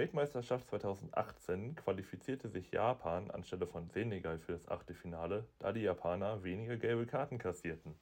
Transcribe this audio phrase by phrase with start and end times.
[0.00, 6.78] Weltmeisterschaft 2018 qualifizierte sich Japan anstelle von Senegal für das Achtelfinale, da die Japaner weniger
[6.78, 7.94] gelbe Karten kassierten.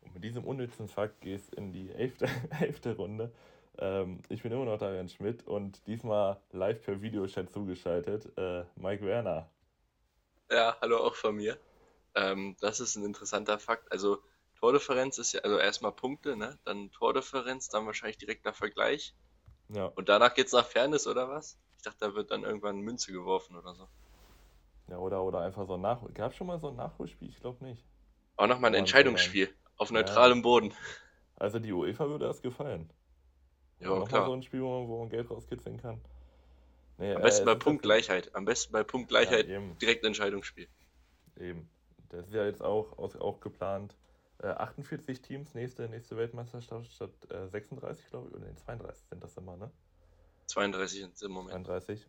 [0.00, 2.26] Und mit diesem unnützen Fakt geht es in die elfte,
[2.60, 3.30] elfte Runde.
[3.78, 9.06] Ähm, ich bin immer noch Darian Schmidt und diesmal live per Videochat zugeschaltet, äh, Mike
[9.06, 9.48] Werner.
[10.50, 11.56] Ja, hallo auch von mir.
[12.16, 13.92] Ähm, das ist ein interessanter Fakt.
[13.92, 14.18] Also
[14.58, 16.58] Tordifferenz ist ja, also erstmal Punkte, ne?
[16.64, 19.14] Dann Tordifferenz, dann wahrscheinlich direkter Vergleich.
[19.72, 19.86] Ja.
[19.86, 21.58] Und danach geht's nach Fairness oder was?
[21.76, 23.88] Ich dachte, da wird dann irgendwann Münze geworfen oder so.
[24.88, 26.10] Ja, oder, oder einfach so ein Nachhol.
[26.12, 27.28] Gab schon mal so ein Nachholspiel?
[27.28, 27.84] Ich glaube nicht.
[28.36, 29.54] Auch nochmal ein Entscheidungsspiel.
[29.76, 30.42] Auf neutralem ja.
[30.42, 30.74] Boden.
[31.36, 32.90] Also die UEFA würde das gefallen.
[33.78, 34.26] Ja, ja klar.
[34.26, 36.00] so ein Spiel, wo man, wo man Geld rauskitzeln kann.
[36.98, 38.34] Nee, Am besten äh, bei Punktgleichheit.
[38.34, 40.68] Am besten bei Punktgleichheit ja, direkt Entscheidungsspiel.
[41.38, 41.70] Eben.
[42.10, 43.94] Das ist ja jetzt auch, auch geplant.
[44.42, 48.34] Äh, 48 Teams, nächste, nächste Weltmeisterschaft statt äh, 36, glaube ich.
[48.34, 49.70] Oder nee, 32 sind das immer, ne?
[50.46, 51.52] 32 sind im Moment.
[51.52, 52.06] 32.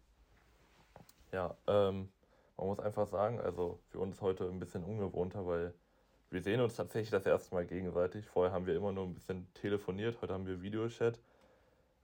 [1.34, 2.10] Ja, ähm,
[2.58, 5.74] man muss einfach sagen, also für uns heute ein bisschen ungewohnter, weil
[6.30, 8.26] wir sehen uns tatsächlich das erste Mal gegenseitig.
[8.26, 11.20] Vorher haben wir immer nur ein bisschen telefoniert, heute haben wir Videochat.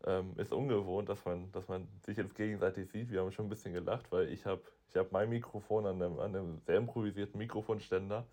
[0.06, 3.10] Ähm, ist ungewohnt, dass man, dass man sich jetzt gegenseitig sieht.
[3.10, 6.20] Wir haben schon ein bisschen gelacht, weil ich habe ich hab mein Mikrofon an einem,
[6.20, 8.28] an einem sehr improvisierten Mikrofonständer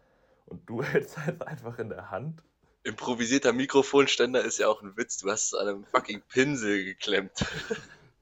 [0.47, 2.43] und du hältst es einfach in der Hand.
[2.83, 5.19] Improvisierter Mikrofonständer ist ja auch ein Witz.
[5.19, 7.45] Du hast es an einem fucking Pinsel geklemmt.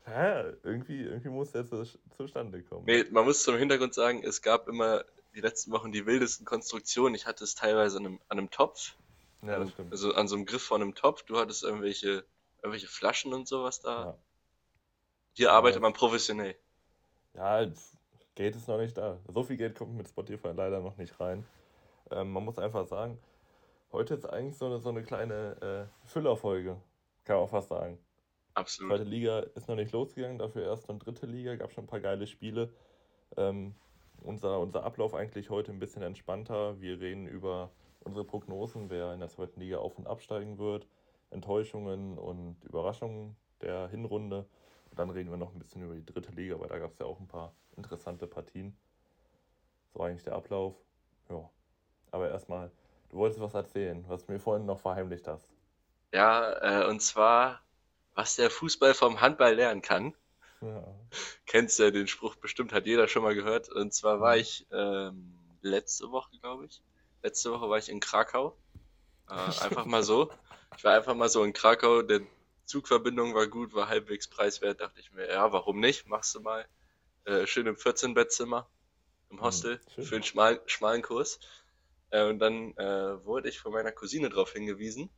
[0.05, 1.85] Ja, irgendwie, irgendwie muss der zu,
[2.17, 2.85] zustande kommen.
[2.87, 7.15] Nee, man muss zum Hintergrund sagen, es gab immer die letzten Wochen die wildesten Konstruktionen.
[7.15, 8.97] Ich hatte es teilweise an einem, an einem Topf.
[9.43, 9.93] Ja, das stimmt.
[9.93, 11.23] Also an so einem Griff von einem Topf.
[11.23, 12.25] Du hattest irgendwelche,
[12.63, 14.05] irgendwelche Flaschen und sowas da.
[14.05, 14.19] Ja.
[15.35, 16.57] Hier ja, arbeitet man professionell.
[17.35, 17.65] Ja,
[18.35, 19.19] Geld ist noch nicht da.
[19.33, 21.45] So viel Geld kommt mit Spotify leider noch nicht rein.
[22.15, 23.19] Ähm, man muss einfach sagen,
[23.93, 26.81] heute ist eigentlich so eine, so eine kleine äh, Füllerfolge.
[27.25, 27.99] Kann man auch fast sagen.
[28.55, 28.91] Absolut.
[28.91, 31.57] Zweite Liga ist noch nicht losgegangen, dafür erste und dritte Liga.
[31.57, 32.73] Gab schon ein paar geile Spiele.
[33.37, 33.75] Ähm,
[34.23, 36.81] unser, unser Ablauf eigentlich heute ein bisschen entspannter.
[36.81, 37.71] Wir reden über
[38.01, 40.87] unsere Prognosen, wer in der zweiten Liga auf- und absteigen wird,
[41.31, 44.47] Enttäuschungen und Überraschungen der Hinrunde.
[44.91, 46.99] Und dann reden wir noch ein bisschen über die dritte Liga, weil da gab es
[46.99, 48.77] ja auch ein paar interessante Partien.
[49.95, 50.75] So eigentlich der Ablauf.
[51.31, 51.49] Ja.
[52.13, 52.71] Aber erstmal,
[53.11, 55.49] du wolltest was erzählen, was du mir vorhin noch verheimlicht hast.
[56.13, 57.63] Ja, äh, und zwar,
[58.15, 60.15] was der Fußball vom Handball lernen kann.
[60.61, 60.85] Ja.
[61.47, 63.71] Kennst ja den Spruch bestimmt, hat jeder schon mal gehört.
[63.71, 66.83] Und zwar war ich ähm, letzte Woche, glaube ich.
[67.23, 68.57] Letzte Woche war ich in Krakau.
[69.29, 69.33] Äh,
[69.65, 70.31] einfach mal so.
[70.77, 72.03] Ich war einfach mal so in Krakau.
[72.03, 72.21] Der
[72.67, 74.81] Zugverbindung war gut, war halbwegs preiswert.
[74.83, 76.07] Dachte ich mir, ja, warum nicht?
[76.07, 76.67] Machst du mal.
[77.25, 78.67] Äh, schön im 14-Bettzimmer
[79.31, 79.81] im hm, Hostel.
[79.97, 81.41] Mhm, schön schmal, schmalen Kurs.
[82.13, 85.11] Äh, und dann äh, wurde ich von meiner Cousine darauf hingewiesen,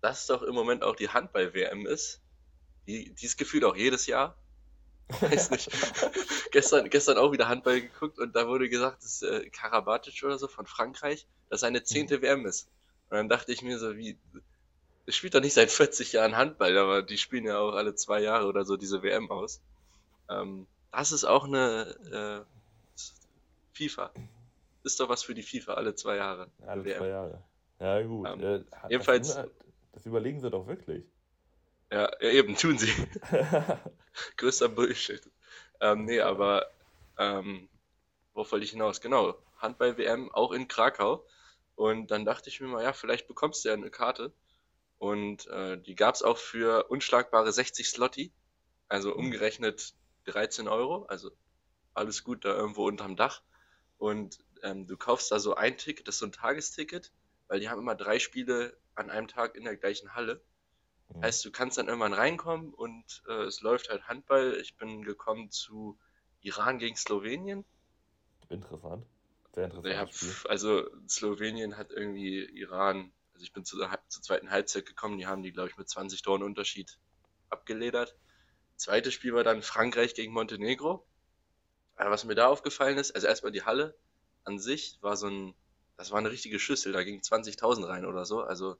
[0.00, 2.20] dass doch im Moment auch die Handball-WM ist.
[2.86, 4.36] Die, die ist gefühlt auch jedes Jahr.
[5.20, 5.70] Weiß nicht.
[6.50, 10.48] gestern, gestern auch wieder Handball geguckt und da wurde gesagt, dass äh, Karabatic oder so
[10.48, 12.22] von Frankreich, dass seine zehnte mhm.
[12.22, 12.68] WM ist.
[13.10, 14.18] Und dann dachte ich mir so, wie,
[15.06, 18.20] es spielt doch nicht seit 40 Jahren Handball, aber die spielen ja auch alle zwei
[18.20, 19.60] Jahre oder so diese WM aus.
[20.30, 23.04] Ähm, das ist auch eine äh,
[23.74, 24.10] FIFA.
[24.84, 26.50] Ist doch was für die FIFA alle zwei Jahre.
[26.66, 26.98] Alle WM.
[26.98, 27.42] zwei Jahre.
[27.80, 28.28] Ja, gut.
[28.28, 29.34] Ähm, äh, jedenfalls.
[29.34, 29.48] Das,
[29.92, 31.04] das überlegen sie doch wirklich.
[31.90, 32.92] Ja, ja eben, tun sie.
[34.36, 35.22] Größter Bullshit.
[35.80, 36.66] Ähm, nee, aber
[37.18, 37.68] ähm,
[38.34, 39.00] worauf wollte ich hinaus?
[39.00, 41.24] Genau, Handball-WM auch in Krakau.
[41.76, 44.32] Und dann dachte ich mir mal, ja, vielleicht bekommst du ja eine Karte.
[44.98, 48.32] Und äh, die gab es auch für unschlagbare 60 Slotti,
[48.88, 49.26] also mhm.
[49.26, 49.94] umgerechnet
[50.24, 51.30] 13 Euro, also
[51.94, 53.42] alles gut da irgendwo unterm Dach.
[53.96, 57.12] Und ähm, du kaufst da so ein Ticket, das ist so ein Tagesticket,
[57.48, 60.42] weil die haben immer drei Spiele an einem Tag in der gleichen Halle.
[61.08, 61.22] Mhm.
[61.22, 64.58] Heißt, du kannst dann irgendwann reinkommen und äh, es läuft halt Handball.
[64.60, 65.98] Ich bin gekommen zu
[66.40, 67.64] Iran gegen Slowenien.
[68.48, 69.06] Interessant.
[69.54, 70.22] Sehr interessant.
[70.44, 75.18] Ja, also Slowenien hat irgendwie Iran, also ich bin zu der, zur zweiten Halbzeit gekommen,
[75.18, 76.98] die haben die, glaube ich, mit 20 Toren Unterschied
[77.50, 78.16] abgeledert.
[78.76, 81.06] Zweites Spiel war dann Frankreich gegen Montenegro.
[81.96, 83.98] Aber was mir da aufgefallen ist, also erstmal die Halle
[84.48, 85.54] an sich war so ein,
[85.96, 88.42] das war eine richtige Schüssel, da gingen 20.000 rein oder so.
[88.42, 88.76] Also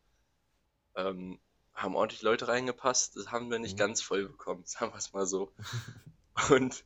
[0.97, 1.39] ähm,
[1.75, 3.17] haben ordentlich Leute reingepasst.
[3.17, 3.79] Das haben wir nicht mhm.
[3.79, 5.53] ganz voll bekommen, sagen wir es mal so.
[6.51, 6.85] Und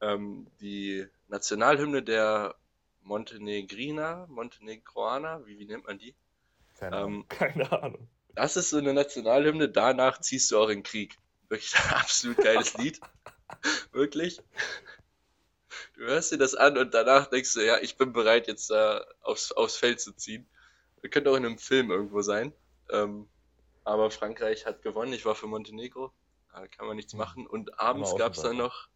[0.00, 2.56] ähm, die Nationalhymne der
[3.00, 6.14] Montenegriner, Montenegroaner, wie, wie nennt man die?
[6.78, 8.08] Keine, ähm, keine Ahnung.
[8.34, 11.16] Das ist so eine Nationalhymne, danach ziehst du auch in Krieg.
[11.48, 13.00] Wirklich ein absolut geiles Lied.
[13.92, 14.42] Wirklich.
[15.96, 19.06] Du hörst dir das an und danach denkst du, ja, ich bin bereit, jetzt da
[19.22, 20.46] aufs, aufs Feld zu ziehen.
[21.00, 22.52] Wir könnte auch in einem Film irgendwo sein.
[22.90, 23.28] Ähm,
[23.84, 25.12] aber Frankreich hat gewonnen.
[25.14, 26.12] Ich war für Montenegro.
[26.54, 27.46] äh, kann man nichts machen.
[27.46, 28.88] Und abends gab es dann noch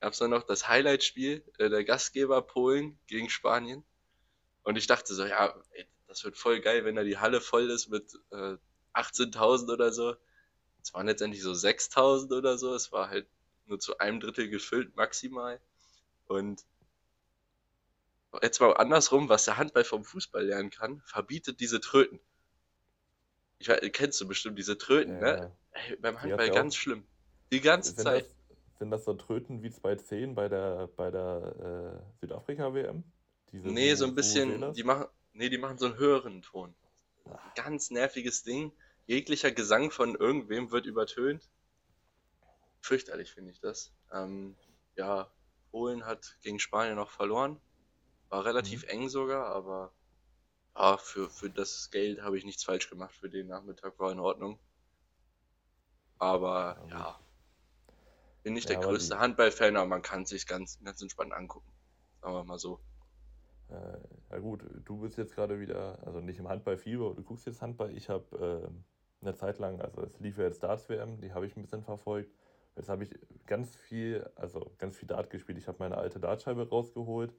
[0.00, 3.84] gab es dann noch das Highlight-Spiel äh, der Gastgeber Polen gegen Spanien.
[4.62, 7.70] Und ich dachte so, ja, ey, das wird voll geil, wenn da die Halle voll
[7.70, 8.56] ist mit äh,
[8.94, 10.16] 18.000 oder so.
[10.82, 12.74] Es waren letztendlich so 6.000 oder so.
[12.74, 13.28] Es war halt
[13.66, 15.60] nur zu einem Drittel gefüllt maximal.
[16.30, 16.64] Und
[18.40, 22.20] jetzt mal andersrum, was der Handball vom Fußball lernen kann, verbietet diese Tröten.
[23.58, 25.26] Ich weiß, kennst du bestimmt diese Tröten, ne?
[25.26, 25.56] ja, ne?
[25.72, 27.04] Ey, beim Handball ganz schlimm.
[27.50, 28.26] Die ganze sind Zeit.
[28.26, 33.02] Das, sind das so Tröten wie 210 bei der, bei der äh, Südafrika-WM?
[33.50, 36.72] Nee, so ein bisschen, die machen, nee, die machen so einen höheren Ton.
[37.28, 37.54] Ach.
[37.56, 38.70] Ganz nerviges Ding.
[39.06, 41.50] Jeglicher Gesang von irgendwem wird übertönt.
[42.80, 43.92] Fürchterlich finde ich das.
[44.12, 44.54] Ähm,
[44.94, 45.28] ja,
[45.70, 47.60] Polen hat gegen Spanien noch verloren.
[48.28, 48.88] War relativ mhm.
[48.90, 49.92] eng sogar, aber
[50.76, 53.14] ja, für, für das Geld habe ich nichts falsch gemacht.
[53.14, 54.58] Für den Nachmittag war in Ordnung.
[56.18, 57.20] Aber ja, ja
[58.42, 59.20] bin nicht ja, der größte die...
[59.20, 61.70] Handball-Fan, aber man kann es sich ganz, ganz entspannt angucken.
[62.20, 62.80] Sagen wir mal so.
[63.68, 63.98] Äh,
[64.30, 67.96] ja gut, du bist jetzt gerade wieder, also nicht im Handball-Fieber, du guckst jetzt Handball.
[67.96, 71.56] Ich habe äh, eine Zeit lang, also es lief ja jetzt Darts-WM, die habe ich
[71.56, 72.34] ein bisschen verfolgt.
[72.76, 73.10] Jetzt habe ich
[73.46, 75.58] ganz viel, also ganz viel Dart gespielt.
[75.58, 77.34] Ich habe meine alte Dartscheibe rausgeholt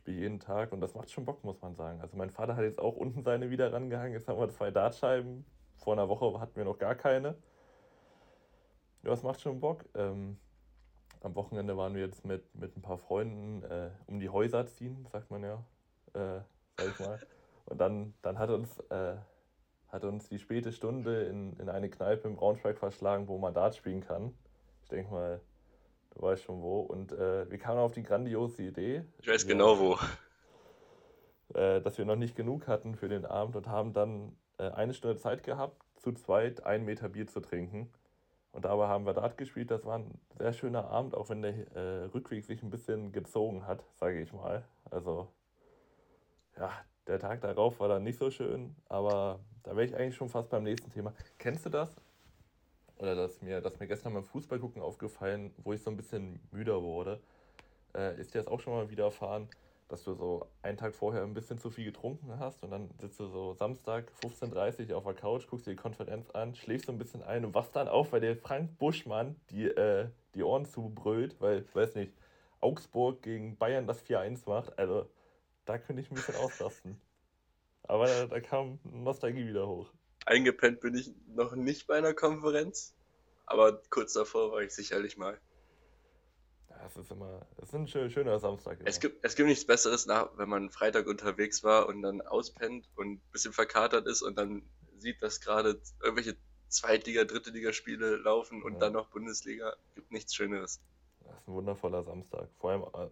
[0.00, 2.00] spiele jeden Tag und das macht schon Bock, muss man sagen.
[2.00, 4.14] Also mein Vater hat jetzt auch unten seine wieder rangehangen.
[4.14, 5.44] Jetzt haben wir zwei Dartscheiben.
[5.76, 7.36] Vor einer Woche hatten wir noch gar keine.
[9.02, 9.84] Ja, es macht schon Bock.
[9.94, 10.38] Ähm,
[11.20, 15.06] am Wochenende waren wir jetzt mit, mit ein paar Freunden äh, um die Häuser ziehen,
[15.12, 15.64] sagt man ja,
[16.14, 16.40] äh,
[16.78, 17.20] sag ich mal.
[17.66, 19.16] Und dann, dann hat, uns, äh,
[19.90, 23.76] hat uns die späte Stunde in, in eine Kneipe im Braunschweig verschlagen, wo man Dart
[23.76, 24.34] spielen kann.
[24.82, 25.40] Ich denke mal,
[26.14, 26.80] Du weißt schon wo.
[26.80, 29.04] Und äh, wir kamen auf die grandiose Idee.
[29.18, 29.98] Ich weiß genau wo.
[31.52, 34.94] Äh, dass wir noch nicht genug hatten für den Abend und haben dann äh, eine
[34.94, 37.92] Stunde Zeit gehabt, zu zweit ein Meter Bier zu trinken.
[38.52, 39.72] Und dabei haben wir Dart gespielt.
[39.72, 43.66] Das war ein sehr schöner Abend, auch wenn der äh, Rückweg sich ein bisschen gezogen
[43.66, 44.64] hat, sage ich mal.
[44.92, 45.26] Also,
[46.56, 46.70] ja,
[47.06, 50.50] der Tag darauf war dann nicht so schön, aber da wäre ich eigentlich schon fast
[50.50, 51.12] beim nächsten Thema.
[51.38, 51.94] Kennst du das?
[53.00, 56.82] oder dass mir, dass mir gestern beim Fußballgucken aufgefallen, wo ich so ein bisschen müder
[56.82, 57.20] wurde,
[57.96, 59.48] äh, ist dir das auch schon mal widerfahren,
[59.88, 63.18] dass du so einen Tag vorher ein bisschen zu viel getrunken hast und dann sitzt
[63.18, 66.92] du so Samstag 15.30 Uhr auf der Couch, guckst dir die Konferenz an, schläfst so
[66.92, 70.66] ein bisschen ein und wachst dann auf, weil der Frank Buschmann die, äh, die Ohren
[70.66, 72.12] zubrüllt, weil, weiß nicht,
[72.60, 74.78] Augsburg gegen Bayern das 4-1 macht.
[74.78, 75.08] Also
[75.70, 77.00] da könnte ich ein bisschen ausrasten.
[77.84, 79.92] Aber da, da kam Nostalgie wieder hoch.
[80.26, 82.94] Eingepennt bin ich noch nicht bei einer Konferenz,
[83.46, 85.40] aber kurz davor war ich sicherlich mal.
[86.68, 88.78] Ja, es ist immer, es ist ein schöner Samstag.
[88.84, 92.88] Es gibt, es gibt nichts Besseres, nach, wenn man Freitag unterwegs war und dann auspennt
[92.96, 94.62] und ein bisschen verkatert ist und dann
[94.98, 96.36] sieht, dass gerade irgendwelche
[96.68, 98.78] Zweitliga-, Dritte-Liga-Spiele laufen und ja.
[98.80, 99.74] dann noch Bundesliga.
[99.94, 100.80] Gibt nichts Schöneres.
[101.24, 102.48] Das ist ein wundervoller Samstag.
[102.58, 103.10] Vor allem äh,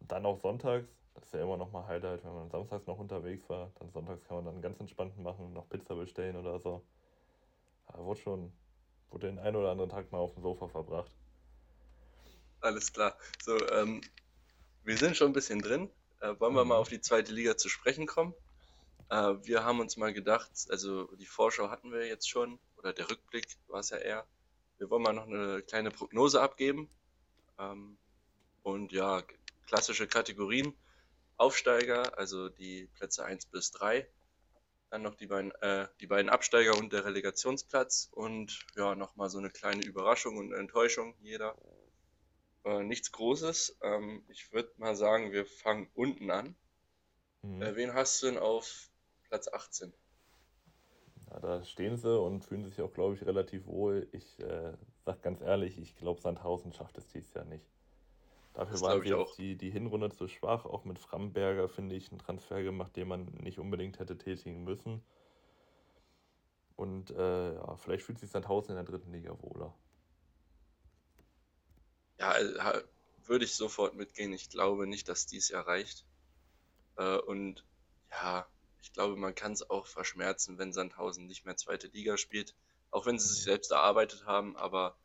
[0.00, 3.48] dann auch sonntags das ist ja immer noch mal Highlight, wenn man samstags noch unterwegs
[3.48, 3.72] war.
[3.78, 6.82] Dann sonntags kann man dann ganz entspannt machen, noch Pizza bestellen oder so.
[7.88, 8.52] Ja, wurde schon,
[9.10, 11.10] wurde den einen oder anderen Tag mal auf dem Sofa verbracht.
[12.60, 13.16] Alles klar.
[13.42, 14.00] So, ähm,
[14.84, 15.90] wir sind schon ein bisschen drin.
[16.20, 16.70] Äh, wollen wir mhm.
[16.70, 18.34] mal auf die zweite Liga zu sprechen kommen?
[19.08, 23.08] Äh, wir haben uns mal gedacht, also die Vorschau hatten wir jetzt schon, oder der
[23.10, 24.26] Rückblick war es ja eher.
[24.78, 26.88] Wir wollen mal noch eine kleine Prognose abgeben.
[27.58, 27.96] Ähm,
[28.62, 29.22] und ja,
[29.66, 30.74] klassische Kategorien.
[31.36, 34.08] Aufsteiger, also die Plätze 1 bis 3.
[34.90, 38.08] Dann noch die beiden, äh, die beiden Absteiger und der Relegationsplatz.
[38.12, 41.56] Und ja, nochmal so eine kleine Überraschung und Enttäuschung jeder.
[42.64, 43.78] Äh, nichts Großes.
[43.82, 46.56] Ähm, ich würde mal sagen, wir fangen unten an.
[47.42, 47.62] Mhm.
[47.62, 48.90] Äh, wen hast du denn auf
[49.24, 49.92] Platz 18?
[51.30, 54.08] Ja, da stehen sie und fühlen sich auch, glaube ich, relativ wohl.
[54.12, 54.72] Ich äh,
[55.04, 57.66] sage ganz ehrlich, ich glaube, Sandhausen schafft es dieses Jahr nicht.
[58.56, 60.64] Dafür waren jetzt die, die Hinrunde zu schwach.
[60.64, 65.04] Auch mit Framberger finde ich einen Transfer gemacht, den man nicht unbedingt hätte tätigen müssen.
[66.74, 69.74] Und äh, ja, vielleicht fühlt sich Sandhausen in der dritten Liga wohler.
[72.18, 72.82] Ja, äh,
[73.26, 74.32] würde ich sofort mitgehen.
[74.32, 76.06] Ich glaube nicht, dass dies erreicht.
[76.96, 77.62] Äh, und
[78.10, 78.46] ja,
[78.80, 82.54] ich glaube, man kann es auch verschmerzen, wenn Sandhausen nicht mehr zweite Liga spielt.
[82.90, 84.96] Auch wenn sie sich selbst erarbeitet haben, aber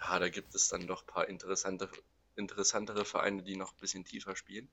[0.00, 1.88] ja, da gibt es dann doch ein paar interessante
[2.38, 4.70] interessantere Vereine, die noch ein bisschen tiefer spielen.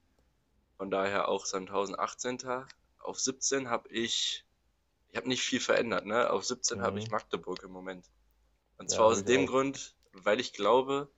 [0.77, 2.39] Von daher auch Sandhausen 18.
[3.00, 4.45] Auf 17 habe ich,
[5.10, 6.29] ich habe nicht viel verändert, ne?
[6.29, 6.81] Auf 17 mhm.
[6.84, 8.10] habe ich Magdeburg im Moment.
[8.77, 9.51] Und zwar ja, aus dem auch.
[9.51, 11.12] Grund, weil ich glaube,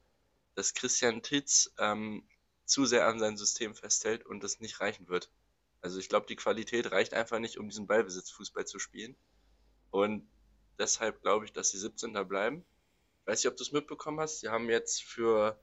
[0.56, 2.28] dass Christian Titz ähm,
[2.66, 5.32] zu sehr an sein System festhält und das nicht reichen wird.
[5.82, 9.16] Also ich glaube, die Qualität reicht einfach nicht, um diesen Ballbesitzfußball zu spielen.
[9.90, 10.30] Und
[10.78, 12.14] deshalb glaube ich, dass sie 17.
[12.28, 12.66] bleiben.
[13.26, 15.60] weiß nicht, ob du es mitbekommen hast, sie haben jetzt für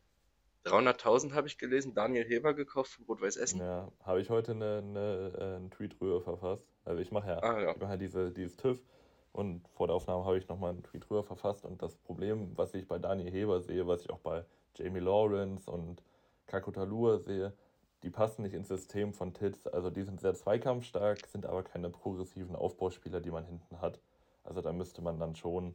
[0.64, 3.60] 300.000 habe ich gelesen, Daniel Heber gekauft von Rot-Weiß Essen.
[3.60, 6.66] Ja, habe ich heute eine, eine, äh, einen Tweet rüber verfasst.
[6.84, 7.70] Also ich mache ja, ah, ja.
[7.72, 8.82] Ich mache ja diese, dieses TÜV
[9.32, 12.72] und vor der Aufnahme habe ich nochmal einen Tweet rüber verfasst und das Problem, was
[12.74, 14.44] ich bei Daniel Heber sehe, was ich auch bei
[14.76, 16.02] Jamie Lawrence und
[16.46, 17.52] Kakutalur sehe,
[18.02, 19.66] die passen nicht ins System von Titz.
[19.66, 23.98] Also die sind sehr zweikampfstark, sind aber keine progressiven Aufbauspieler, die man hinten hat.
[24.44, 25.74] Also da müsste man dann schon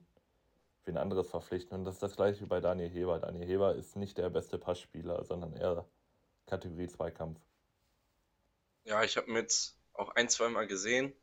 [0.85, 1.77] wen anderes verpflichten.
[1.77, 3.19] Und das ist das gleiche wie bei Daniel Heber.
[3.19, 5.85] Daniel Heber ist nicht der beste Passspieler, sondern eher
[6.47, 7.39] Kategorie Zweikampf.
[8.85, 11.13] Ja, ich habe jetzt auch ein, zwei Mal gesehen.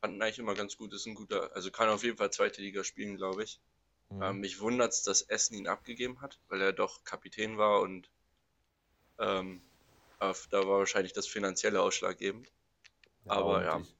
[0.00, 0.92] Fanden eigentlich immer ganz gut.
[0.92, 3.60] Ist ein guter, also kann auf jeden Fall zweite Liga spielen, glaube ich.
[4.10, 4.22] Mhm.
[4.22, 8.10] Ähm, mich wundert es, dass Essen ihn abgegeben hat, weil er doch Kapitän war und
[9.18, 9.62] ähm,
[10.18, 12.50] da war wahrscheinlich das finanzielle ausschlaggebend.
[13.26, 13.80] Ja, Aber ja.
[13.80, 13.94] Ich,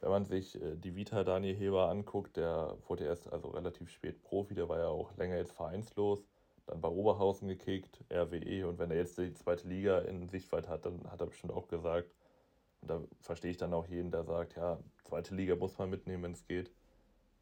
[0.00, 4.22] wenn man sich äh, die Vita Daniel Heber anguckt, der wurde erst also relativ spät
[4.22, 6.24] Profi, der war ja auch länger jetzt vereinslos,
[6.66, 10.84] dann bei Oberhausen gekickt, RWE und wenn er jetzt die zweite Liga in Sichtweite hat,
[10.84, 12.10] dann hat er bestimmt auch gesagt,
[12.82, 16.22] und da verstehe ich dann auch jeden, der sagt, ja, zweite Liga muss man mitnehmen,
[16.24, 16.70] wenn es geht.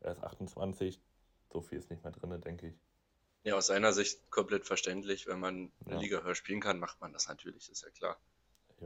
[0.01, 1.01] Er ist 28,
[1.53, 2.75] so viel ist nicht mehr drin, denke ich.
[3.43, 5.27] Ja, aus seiner Sicht komplett verständlich.
[5.27, 6.01] Wenn man eine ja.
[6.01, 8.19] Liga höher spielen kann, macht man das natürlich, ist ja klar.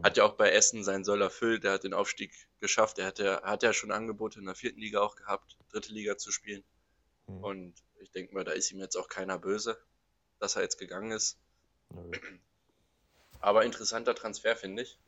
[0.02, 2.98] Hat ja auch bei Essen seinen Soll erfüllt, der hat den Aufstieg geschafft.
[2.98, 6.16] Er hat ja, hat ja schon Angebote in der vierten Liga auch gehabt, dritte Liga
[6.16, 6.64] zu spielen.
[7.26, 7.44] Mhm.
[7.44, 9.78] Und ich denke mal, da ist ihm jetzt auch keiner böse,
[10.38, 11.38] dass er jetzt gegangen ist.
[11.90, 12.12] Mhm.
[13.40, 14.98] Aber interessanter Transfer, finde ich.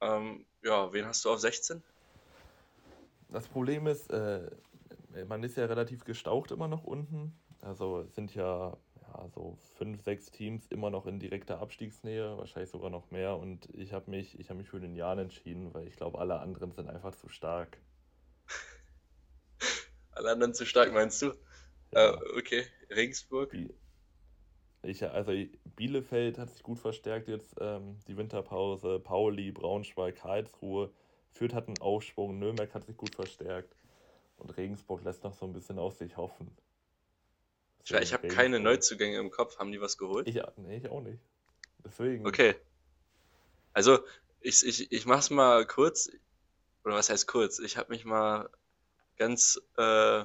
[0.00, 1.82] Ähm, ja, wen hast du auf 16?
[3.30, 4.50] Das Problem ist, äh,
[5.26, 7.38] man ist ja relativ gestaucht immer noch unten.
[7.60, 8.76] Also sind ja
[9.08, 13.36] ja, so fünf, sechs Teams immer noch in direkter Abstiegsnähe, wahrscheinlich sogar noch mehr.
[13.36, 16.72] Und ich habe mich, hab mich für den Jan entschieden, weil ich glaube, alle anderen
[16.72, 17.78] sind einfach zu stark.
[20.12, 21.32] alle anderen zu stark, meinst du?
[21.92, 22.14] Ja.
[22.14, 23.54] Uh, okay, Regensburg.
[24.82, 25.32] Ich, also
[25.76, 29.00] Bielefeld hat sich gut verstärkt jetzt, ähm, die Winterpause.
[29.00, 30.92] Pauli, Braunschweig, Karlsruhe.
[31.32, 33.74] Fürth hat einen Aufschwung, Nürnberg hat sich gut verstärkt.
[34.36, 36.56] Und Regensburg lässt noch so ein bisschen auf sich hoffen.
[37.84, 39.58] Ich, ich habe keine Neuzugänge im Kopf.
[39.58, 40.28] Haben die was geholt?
[40.28, 41.18] Ich, nee, ich auch nicht.
[41.84, 42.26] Deswegen.
[42.26, 42.54] Okay.
[43.72, 43.98] Also,
[44.40, 46.10] ich, ich, ich mach's mal kurz.
[46.84, 47.58] Oder was heißt kurz?
[47.58, 48.50] Ich habe mich mal
[49.16, 50.24] ganz äh,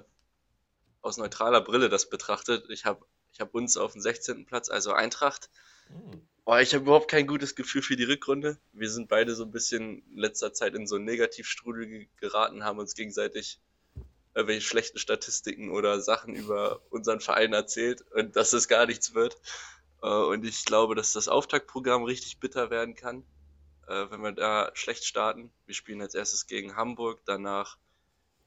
[1.02, 2.70] aus neutraler Brille das betrachtet.
[2.70, 4.46] Ich habe ich hab uns auf dem 16.
[4.46, 5.50] Platz, also Eintracht.
[5.88, 6.22] Hm.
[6.46, 8.58] Oh, ich habe überhaupt kein gutes Gefühl für die Rückrunde.
[8.74, 12.80] Wir sind beide so ein bisschen in letzter Zeit in so einen Negativstrudel geraten, haben
[12.80, 13.60] uns gegenseitig
[14.36, 19.38] irgendwelche schlechten Statistiken oder Sachen über unseren Verein erzählt und dass es gar nichts wird.
[20.02, 23.24] Äh, und ich glaube, dass das Auftaktprogramm richtig bitter werden kann,
[23.88, 25.52] äh, wenn wir da schlecht starten.
[25.66, 27.78] Wir spielen als erstes gegen Hamburg, danach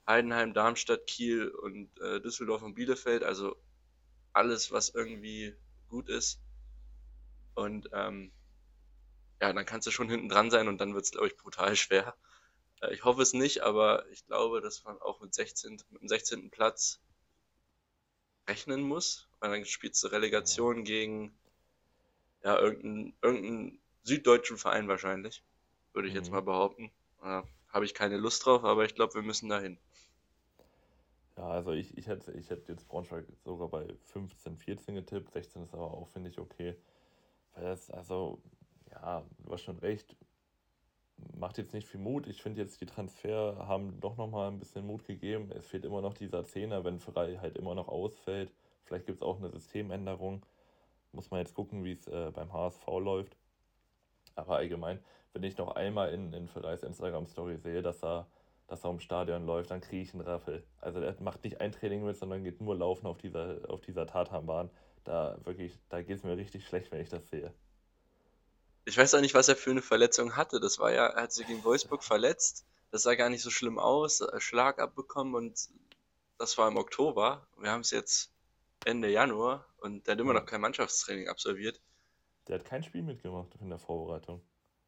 [0.07, 3.23] Heidenheim, Darmstadt, Kiel und äh, Düsseldorf und Bielefeld.
[3.23, 3.55] Also
[4.33, 5.55] alles, was irgendwie
[5.89, 6.39] gut ist.
[7.55, 8.31] Und ähm,
[9.41, 11.75] ja, dann kannst du schon hinten dran sein und dann wird es, glaube ich, brutal
[11.75, 12.15] schwer.
[12.81, 16.07] Äh, ich hoffe es nicht, aber ich glaube, dass man auch mit, 16, mit dem
[16.07, 16.49] 16.
[16.49, 16.99] Platz
[18.47, 21.37] rechnen muss, weil dann spielst du Relegation gegen
[22.43, 25.43] ja, irgendeinen, irgendeinen süddeutschen Verein wahrscheinlich,
[25.93, 26.19] würde ich mhm.
[26.19, 26.91] jetzt mal behaupten.
[27.23, 29.77] Ja, Habe ich keine Lust drauf, aber ich glaube, wir müssen dahin.
[31.35, 35.63] Ja, also ich, ich, hätte, ich hätte jetzt Braunschweig sogar bei 15, 14 getippt, 16
[35.63, 36.75] ist aber auch, finde ich, okay.
[37.53, 38.41] Weil das, also,
[38.89, 40.15] ja, du hast schon recht,
[41.35, 42.27] macht jetzt nicht viel Mut.
[42.27, 45.51] Ich finde jetzt, die Transfer haben doch nochmal ein bisschen Mut gegeben.
[45.51, 48.51] Es fehlt immer noch dieser Zehner, wenn Frei halt immer noch ausfällt.
[48.83, 50.45] Vielleicht gibt es auch eine Systemänderung.
[51.11, 53.37] Muss man jetzt gucken, wie es äh, beim HSV läuft.
[54.35, 54.99] Aber allgemein,
[55.33, 58.27] wenn ich noch einmal in, in Ferreis Instagram-Story sehe, dass er,
[58.67, 60.63] dass er im Stadion läuft, dann kriege ich einen Raffel.
[60.79, 64.05] Also er macht nicht ein Training mit, sondern geht nur laufen auf dieser, auf dieser
[64.05, 64.69] Tatanbahn.
[65.03, 67.53] Da wirklich, da geht es mir richtig schlecht, wenn ich das sehe.
[68.87, 70.61] Ich weiß auch nicht, was er für eine Verletzung hatte.
[70.61, 72.65] Das war ja, er hat sich gegen Wolfsburg verletzt.
[72.89, 74.23] Das sah gar nicht so schlimm aus.
[74.37, 75.59] Schlag abbekommen und
[76.37, 77.45] das war im Oktober.
[77.57, 78.31] Wir haben es jetzt
[78.85, 81.81] Ende Januar und der hat immer noch kein Mannschaftstraining absolviert.
[82.47, 84.41] Der hat kein Spiel mitgemacht in der Vorbereitung.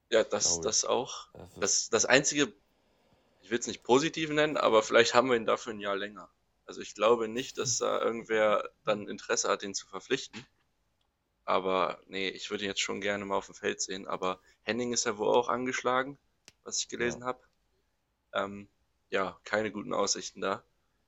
[0.10, 1.27] Ja, das, das auch.
[1.34, 2.53] Das, das, das einzige,
[3.41, 6.29] ich will es nicht positiv nennen, aber vielleicht haben wir ihn dafür ein Jahr länger.
[6.65, 10.46] Also ich glaube nicht, dass da irgendwer dann Interesse hat, ihn zu verpflichten.
[11.50, 14.08] Aber nee, ich würde jetzt schon gerne mal auf dem Feld sehen.
[14.08, 16.20] Aber Henning ist ja wohl auch angeschlagen,
[16.63, 17.25] was ich gelesen ja.
[17.25, 17.39] habe.
[18.34, 18.68] Ähm,
[19.10, 20.62] ja, keine guten Aussichten da.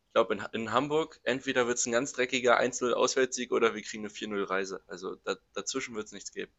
[0.08, 4.02] Ich glaube, in, in, Hamburg, entweder wird es ein ganz dreckiger Einzel-Auswärtssieg oder wir kriegen
[4.02, 4.82] eine 4-0-Reise.
[4.88, 6.52] Also da, dazwischen wird es nichts geben.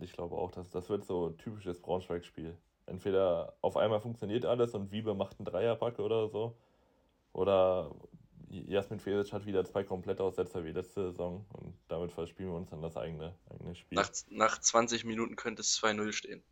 [0.00, 2.56] Ich glaube auch, dass das wird so ein typisches Braunschweig-Spiel.
[2.86, 6.56] Entweder auf einmal funktioniert alles und Wiebe macht einen Dreierpack oder so.
[7.34, 7.94] Oder
[8.52, 12.82] Jasmin Fesic hat wieder zwei Komplettaussetzer wie letzte Saison und damit verspielen wir uns dann
[12.82, 13.96] das eigene, eigene Spiel.
[13.96, 16.42] Nach, nach 20 Minuten könnte es 2-0 stehen.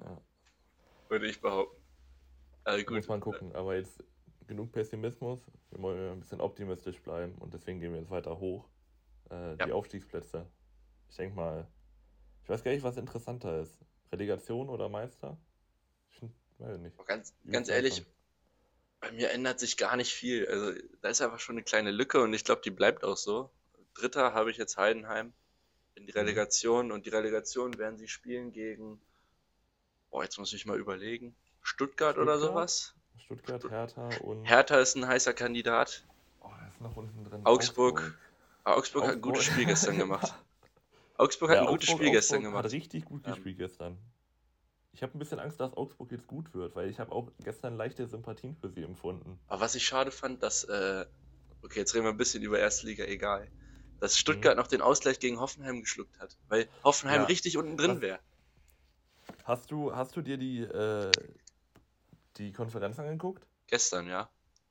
[0.00, 0.20] Ja.
[1.08, 1.82] Würde ich behaupten.
[2.64, 2.96] Also gut.
[2.96, 4.02] Muss man gucken, aber jetzt
[4.46, 5.40] genug Pessimismus.
[5.70, 8.68] Wir wollen ein bisschen optimistisch bleiben und deswegen gehen wir jetzt weiter hoch.
[9.30, 9.66] Äh, ja.
[9.66, 10.46] Die Aufstiegsplätze.
[11.10, 11.66] Ich denke mal,
[12.44, 13.76] ich weiß gar nicht, was interessanter ist.
[14.12, 15.36] Relegation oder Meister?
[16.10, 16.22] Ich
[16.58, 16.96] weiß nicht.
[17.06, 18.04] Ganz, ganz ehrlich,
[19.02, 20.46] bei mir ändert sich gar nicht viel.
[20.48, 23.50] Also da ist einfach schon eine kleine Lücke und ich glaube, die bleibt auch so.
[23.94, 25.32] Dritter habe ich jetzt Heidenheim
[25.96, 26.20] in die mhm.
[26.20, 29.00] Relegation und die Relegation werden sie spielen gegen,
[30.10, 32.94] boah, jetzt muss ich mal überlegen, Stuttgart, Stuttgart oder sowas.
[33.24, 34.44] Stuttgart, Hertha und.
[34.44, 36.04] Hertha ist ein heißer Kandidat.
[36.40, 37.44] Oh, ist noch unten drin.
[37.44, 37.98] Augsburg.
[37.98, 38.18] Augsburg,
[38.64, 40.34] Augsburg, Augsburg hat ein gutes Spiel gestern gemacht.
[41.18, 42.64] Augsburg hat ja, ein gutes Augsburg, Spiel gestern gemacht.
[42.64, 43.66] Hat richtig gut gespielt ja.
[43.66, 43.98] gestern.
[44.92, 47.76] Ich habe ein bisschen Angst, dass Augsburg jetzt gut wird, weil ich habe auch gestern
[47.76, 49.38] leichte Sympathien für sie empfunden.
[49.48, 51.06] Aber was ich schade fand, dass, äh,
[51.62, 53.50] okay, jetzt reden wir ein bisschen über Erste Liga, egal,
[54.00, 54.60] dass Stuttgart mhm.
[54.60, 57.26] noch den Ausgleich gegen Hoffenheim geschluckt hat, weil Hoffenheim ja.
[57.26, 58.20] richtig unten drin wäre.
[59.44, 61.10] Hast du, hast du dir die, äh,
[62.36, 63.46] die Konferenz angeguckt?
[63.68, 64.28] Gestern, ja.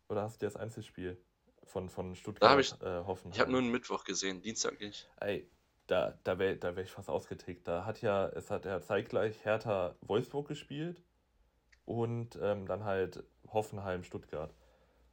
[0.08, 1.18] Oder hast du dir das Einzelspiel
[1.64, 3.34] von, von Stuttgart, ich, äh, Hoffenheim?
[3.34, 5.10] Ich habe nur einen Mittwoch gesehen, Dienstag nicht.
[5.20, 5.50] Ey,
[5.92, 7.68] da, da wäre da wär ich fast ausgetickt.
[7.68, 11.04] Da hat ja, es hat ja zeitgleich Hertha Wolfsburg gespielt
[11.86, 14.54] und ähm, dann halt Hoffenheim Stuttgart.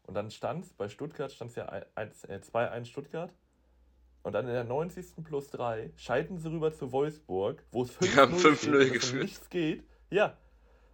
[0.04, 3.35] Und dann stand es, bei Stuttgart stand es ja 2-1 äh, Stuttgart.
[4.23, 5.25] Und dann in der 90.
[5.25, 9.85] plus 3 schalten sie rüber zu Wolfsburg, wo es 5-0 geht, um nichts geht.
[10.11, 10.37] Ja.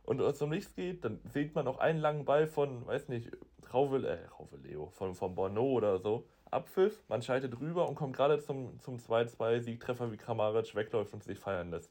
[0.04, 3.08] Und wenn es um nichts geht, dann sieht man noch einen langen Ball von, weiß
[3.08, 3.30] nicht,
[3.72, 6.26] Rauvel, äh, Rauvel Leo, von, von Bono oder so.
[6.54, 11.38] Abpfiff, man schaltet rüber und kommt gerade zum, zum 2-2-Siegtreffer, wie Kramaric wegläuft und sich
[11.38, 11.90] feiern lässt.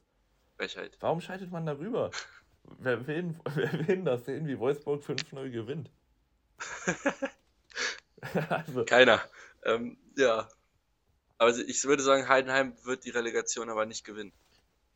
[0.56, 0.96] Frechheit.
[1.00, 2.10] Warum schaltet man da rüber?
[2.78, 5.90] wer, will, wer will das sehen, wie Wolfsburg 5-0 gewinnt?
[8.48, 8.84] also.
[8.84, 9.20] Keiner.
[9.64, 10.48] Ähm, ja.
[11.38, 14.32] Aber ich würde sagen, Heidenheim wird die Relegation aber nicht gewinnen.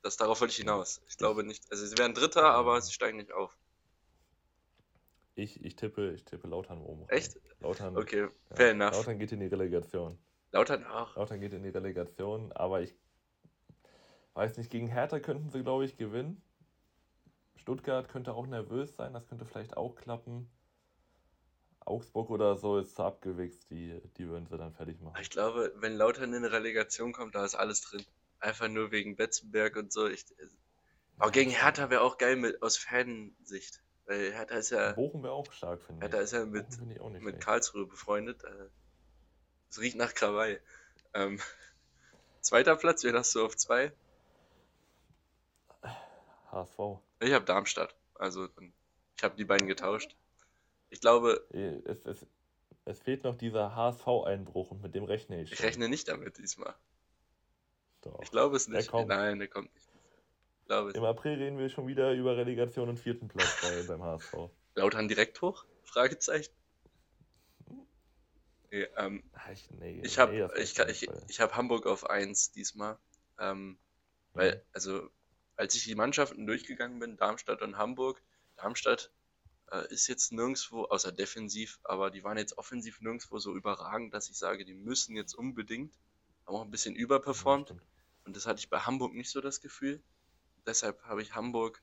[0.02, 1.02] Das, darauf wollte ich hinaus.
[1.08, 1.70] Ich glaube nicht.
[1.70, 3.56] Also sie werden Dritter, aber sie steigen nicht auf.
[5.38, 7.08] Ich, ich tippe, ich tippe Lautern oben.
[7.08, 7.38] Echt?
[7.60, 7.96] Lautern.
[7.96, 8.94] Okay, fair ja, enough.
[8.94, 10.18] Lautern geht in die Relegation.
[10.50, 11.14] Lautern auch.
[11.14, 12.96] Lautern geht in die Relegation, aber ich
[14.34, 16.42] weiß nicht, gegen Hertha könnten sie, glaube ich, gewinnen.
[17.54, 20.50] Stuttgart könnte auch nervös sein, das könnte vielleicht auch klappen.
[21.84, 25.18] Augsburg oder so ist zu abgewichst, die, die würden sie dann fertig machen.
[25.20, 28.04] Ich glaube, wenn Lautern in eine Relegation kommt, da ist alles drin.
[28.40, 30.08] Einfach nur wegen Betzenberg und so.
[30.08, 30.26] Ich,
[31.16, 33.80] aber gegen Hertha wäre auch geil mit, aus Fansicht.
[34.08, 34.92] Weil Hertha ist ja.
[34.92, 36.10] Bochum wäre auch stark, finde ich.
[36.10, 36.66] Hertha ist ja mit,
[37.20, 38.42] mit Karlsruhe befreundet.
[38.42, 38.68] Äh,
[39.68, 40.60] es riecht nach Krawall.
[41.12, 41.38] Ähm,
[42.40, 43.92] zweiter Platz, wen hast du auf zwei?
[46.50, 46.78] HSV.
[47.20, 47.94] Ich habe Darmstadt.
[48.14, 48.48] Also
[49.16, 50.16] ich habe die beiden getauscht.
[50.88, 51.46] Ich glaube.
[51.84, 52.26] Es, es,
[52.86, 55.52] es fehlt noch dieser HSV-Einbruch und mit dem rechne ich.
[55.52, 56.74] Ich rechne nicht damit diesmal.
[58.00, 58.22] Doch.
[58.22, 58.90] Ich glaube es nicht.
[58.90, 59.87] Der Nein, der kommt nicht
[60.68, 60.96] glaube ich.
[60.96, 64.34] Im April reden wir schon wieder über Relegation und vierten Platz bei, beim HSV.
[64.74, 65.64] Lautern direkt hoch?
[65.82, 66.52] Fragezeichen.
[68.70, 72.52] Nee, ähm, Ach, ich nee, ich habe nee, ich, ich, ich hab Hamburg auf 1
[72.52, 72.98] diesmal.
[73.38, 73.78] Ähm,
[74.34, 74.60] weil, mhm.
[74.72, 75.10] also,
[75.56, 78.22] als ich die Mannschaften durchgegangen bin, Darmstadt und Hamburg,
[78.56, 79.10] Darmstadt
[79.72, 84.28] äh, ist jetzt nirgendwo, außer defensiv, aber die waren jetzt offensiv nirgendwo so überragend, dass
[84.28, 85.94] ich sage, die müssen jetzt unbedingt,
[86.46, 87.70] haben auch ein bisschen überperformt.
[87.70, 87.76] Ja,
[88.26, 90.02] und das hatte ich bei Hamburg nicht so das Gefühl
[90.68, 91.82] deshalb habe ich Hamburg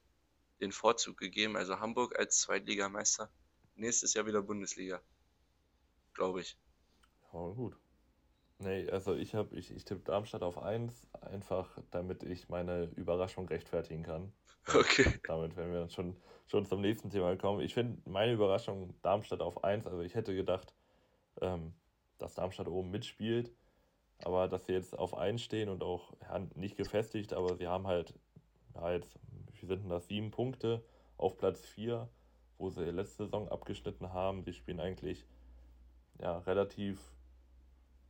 [0.62, 1.58] den Vorzug gegeben.
[1.58, 3.30] Also Hamburg als Zweitligameister.
[3.76, 5.02] Nächstes Jahr wieder Bundesliga.
[6.14, 6.58] Glaube ich.
[7.34, 7.76] Ja, gut.
[8.60, 13.48] Nee, also ich habe, ich, ich tippe Darmstadt auf 1, einfach damit ich meine Überraschung
[13.48, 14.32] rechtfertigen kann.
[14.74, 15.20] Okay.
[15.28, 16.18] Damit werden wir dann schon,
[16.48, 17.62] schon zum nächsten Thema kommen.
[17.62, 20.74] Ich finde meine Überraschung Darmstadt auf 1, also ich hätte gedacht,
[21.40, 21.76] ähm,
[22.18, 23.52] dass Darmstadt oben mitspielt,
[24.24, 27.86] aber dass sie jetzt auf 1 stehen und auch ja, nicht gefestigt, aber sie haben
[27.86, 28.16] halt
[28.76, 29.18] ja, jetzt,
[29.60, 30.84] wie sind denn das, sieben Punkte
[31.18, 32.08] auf Platz 4,
[32.58, 34.44] wo sie letzte Saison abgeschnitten haben.
[34.44, 35.26] Sie spielen eigentlich
[36.20, 37.00] ja, relativ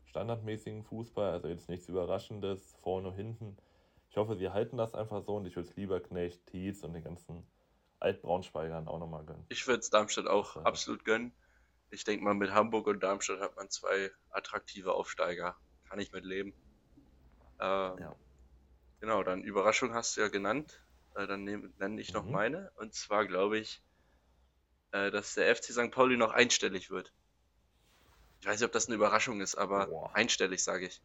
[0.05, 3.57] standardmäßigen Fußball, also jetzt nichts Überraschendes, vorne und hinten.
[4.09, 6.93] Ich hoffe, sie halten das einfach so und ich würde es lieber Knecht, Thies und
[6.93, 7.45] den ganzen
[7.99, 9.45] Altbraunschweigern auch nochmal gönnen.
[9.49, 10.61] Ich würde es Darmstadt auch ja.
[10.63, 11.33] absolut gönnen.
[11.91, 15.55] Ich denke mal, mit Hamburg und Darmstadt hat man zwei attraktive Aufsteiger.
[15.89, 16.53] Kann ich mit leben.
[17.59, 18.15] Ähm, ja.
[19.05, 20.81] Genau, dann Überraschung hast du ja genannt.
[21.13, 22.31] Äh, dann nenne ich noch mhm.
[22.31, 22.71] meine.
[22.77, 23.83] Und zwar glaube ich,
[24.93, 25.91] äh, dass der FC St.
[25.91, 27.13] Pauli noch einstellig wird.
[28.41, 30.15] Ich weiß nicht, ob das eine Überraschung ist, aber Boah.
[30.15, 31.03] einstellig sage ich.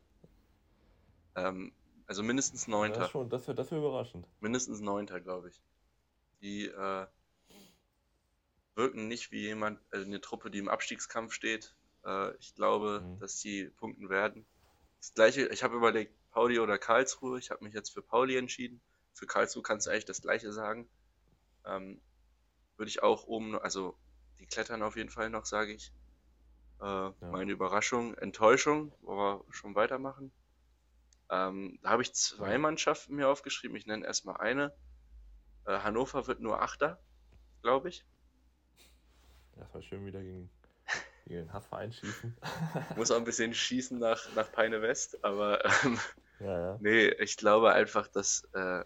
[1.37, 1.75] Ähm,
[2.07, 3.01] also mindestens neunter.
[3.01, 4.27] Das, das wäre das wär überraschend.
[4.41, 5.61] Mindestens neunter, glaube ich.
[6.41, 7.07] Die äh,
[8.77, 11.77] wirken nicht wie jemand, also eine Truppe, die im Abstiegskampf steht.
[12.07, 13.19] Äh, ich glaube, mhm.
[13.19, 14.47] dass die punkten werden.
[15.01, 17.39] Das gleiche, ich habe überlegt, Pauli oder Karlsruhe.
[17.39, 18.81] Ich habe mich jetzt für Pauli entschieden.
[19.15, 20.89] Für Karlsruhe kannst du eigentlich das gleiche sagen.
[21.65, 22.01] Ähm,
[22.77, 23.99] Würde ich auch oben, also
[24.39, 25.93] die klettern auf jeden Fall noch, sage ich.
[26.81, 27.15] Äh, ja.
[27.21, 30.33] Meine Überraschung, Enttäuschung, wo wir schon weitermachen.
[31.29, 33.77] Ähm, da habe ich zwei Mannschaften mir aufgeschrieben.
[33.77, 34.75] Ich nenne erstmal eine.
[35.67, 36.99] Äh, Hannover wird nur Achter,
[37.63, 38.05] glaube ich.
[39.57, 40.51] Das war schön wieder gegen,
[41.31, 42.37] gegen den Hassverein schießen.
[42.97, 45.99] Muss auch ein bisschen schießen nach, nach Peine West, aber ähm,
[46.41, 46.79] ja, ja.
[46.81, 48.85] nee, ich glaube einfach, dass äh,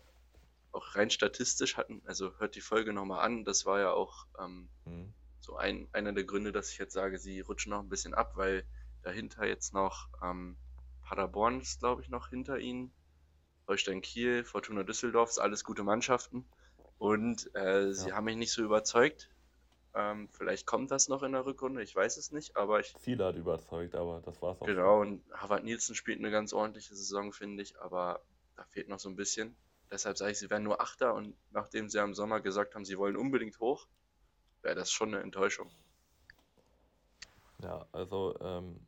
[0.72, 4.68] auch rein statistisch hatten, also hört die Folge nochmal an, das war ja auch ähm,
[4.85, 5.14] mhm.
[5.40, 8.33] so ein, einer der Gründe, dass ich jetzt sage, sie rutschen noch ein bisschen ab,
[8.37, 8.64] weil
[9.02, 10.59] dahinter jetzt noch ähm,
[11.02, 12.92] Paderborn ist, glaube ich, noch hinter ihnen.
[13.66, 16.44] Holstein Kiel, Fortuna Düsseldorf, alles gute Mannschaften.
[16.98, 19.30] Und äh, sie haben mich nicht so überzeugt.
[19.96, 22.92] Ähm, vielleicht kommt das noch in der Rückrunde, ich weiß es nicht, aber ich.
[22.98, 24.66] Viele hat überzeugt, aber das war's auch.
[24.66, 25.12] Genau, schon.
[25.12, 28.20] und Harvard Nielsen spielt eine ganz ordentliche Saison, finde ich, aber
[28.57, 29.54] da fehlt noch so ein bisschen.
[29.92, 32.98] Deshalb sage ich, sie werden nur Achter und nachdem sie am Sommer gesagt haben, sie
[32.98, 33.87] wollen unbedingt hoch,
[34.62, 35.70] wäre das schon eine Enttäuschung.
[37.62, 38.80] Ja, also ähm,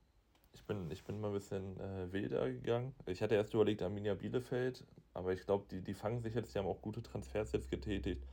[0.53, 2.95] ich bin, ich bin mal ein bisschen äh, wilder gegangen.
[3.07, 6.59] Ich hatte erst überlegt Arminia Bielefeld, aber ich glaube, die, die fangen sich jetzt, die
[6.59, 8.27] haben auch gute Transfers jetzt getätigt.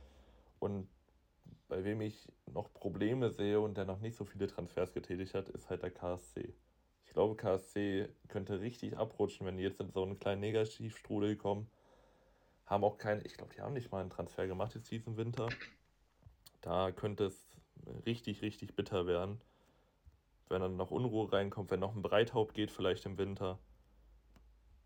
[0.58, 0.88] Und
[1.68, 5.48] bei wem ich noch Probleme sehe und der noch nicht so viele Transfers getätigt hat,
[5.48, 6.54] ist halt der KSC.
[7.06, 11.68] Ich glaube, KSC könnte richtig abrutschen, wenn die jetzt in so einen kleinen Negativstrudel kommen.
[12.66, 15.48] Haben auch keinen, ich glaube, die haben nicht mal einen Transfer gemacht jetzt diesen Winter.
[16.60, 17.46] Da könnte es
[18.06, 19.40] richtig, richtig bitter werden
[20.48, 23.58] wenn dann noch Unruhe reinkommt, wenn noch ein Breithaupt geht, vielleicht im Winter.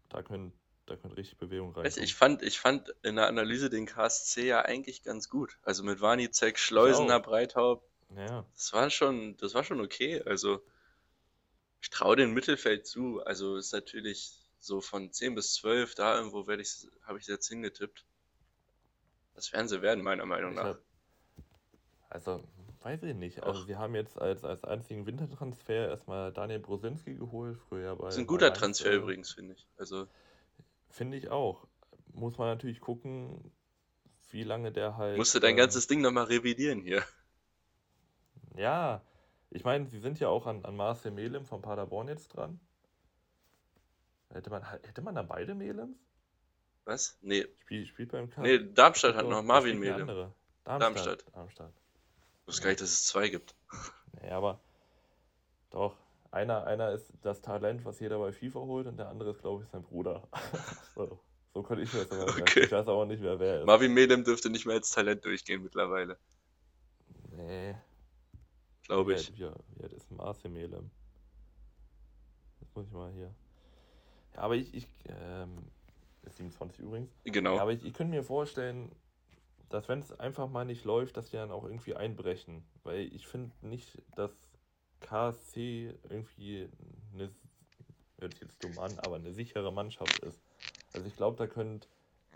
[0.09, 0.53] Da können,
[0.88, 1.87] da könnte richtig Bewegung rein.
[1.87, 5.59] Ich fand, ich fand in der Analyse den KSC ja eigentlich ganz gut.
[5.62, 7.87] Also mit Warnizek, Schleusener, Breithaupt.
[8.16, 8.44] Ja.
[8.55, 10.22] Das war schon, das war schon okay.
[10.24, 10.62] Also
[11.81, 13.20] ich traue dem Mittelfeld zu.
[13.24, 17.48] Also ist natürlich so von 10 bis 12, da irgendwo werde ich, habe ich jetzt
[17.48, 18.05] hingetippt.
[19.35, 20.64] Das werden sie werden, meiner Meinung nach.
[20.64, 20.83] Hab,
[22.09, 22.42] also
[22.83, 23.42] Weiß ich nicht.
[23.42, 28.07] Also, sie haben jetzt als, als einzigen Wintertransfer erstmal Daniel Brosinski geholt, früher bei.
[28.07, 29.66] Das ist ein guter Transfer übrigens, finde ich.
[29.77, 30.07] Also.
[30.88, 31.66] Finde ich auch.
[32.12, 33.53] Muss man natürlich gucken,
[34.31, 35.16] wie lange der halt.
[35.16, 37.03] Musst du dein ähm, ganzes Ding nochmal revidieren hier.
[38.57, 39.03] Ja,
[39.51, 42.61] ich meine, sie sind ja auch an, an Marcel Melem von Paderborn jetzt dran.
[44.31, 45.96] Hätte man, hätte man da beide Melems?
[46.85, 47.18] Was?
[47.22, 47.46] Nee.
[47.61, 50.07] Spiel, spielt beim K Nee, Darmstadt hat noch Marvin Melem.
[50.07, 50.35] Darmstadt.
[50.64, 51.24] Darmstadt.
[51.35, 51.72] Darmstadt.
[52.42, 53.55] Ich wusste gar nicht, dass es zwei gibt.
[54.20, 54.61] Nee, aber
[55.70, 55.96] doch.
[56.31, 59.64] Einer, einer ist das Talent, was jeder bei FIFA holt, und der andere ist, glaube
[59.64, 60.29] ich, sein Bruder.
[60.95, 61.19] so,
[61.55, 62.61] so könnte ich mir das aber okay.
[62.64, 63.67] Ich weiß aber nicht mehr, wer er ist.
[63.67, 66.19] Marvin Medem dürfte nicht mehr als Talent durchgehen mittlerweile.
[67.31, 67.75] Nee.
[68.83, 69.38] Glaube ich.
[69.38, 70.91] Wie alt ist Marcel Melem?
[72.61, 73.35] Das muss ich mal hier.
[74.35, 75.59] Ja, aber ich, ich ähm,
[76.23, 77.11] ist 27 übrigens.
[77.25, 77.57] Genau.
[77.57, 78.91] Ja, aber ich, ich könnte mir vorstellen,
[79.69, 82.64] dass wenn es einfach mal nicht läuft, dass die dann auch irgendwie einbrechen.
[82.83, 84.48] Weil ich finde nicht, dass
[85.01, 86.69] KSC irgendwie
[87.15, 87.31] eine,
[88.19, 90.41] hört sich jetzt dumm an, aber eine sichere Mannschaft ist.
[90.93, 91.89] Also ich glaube, da könnt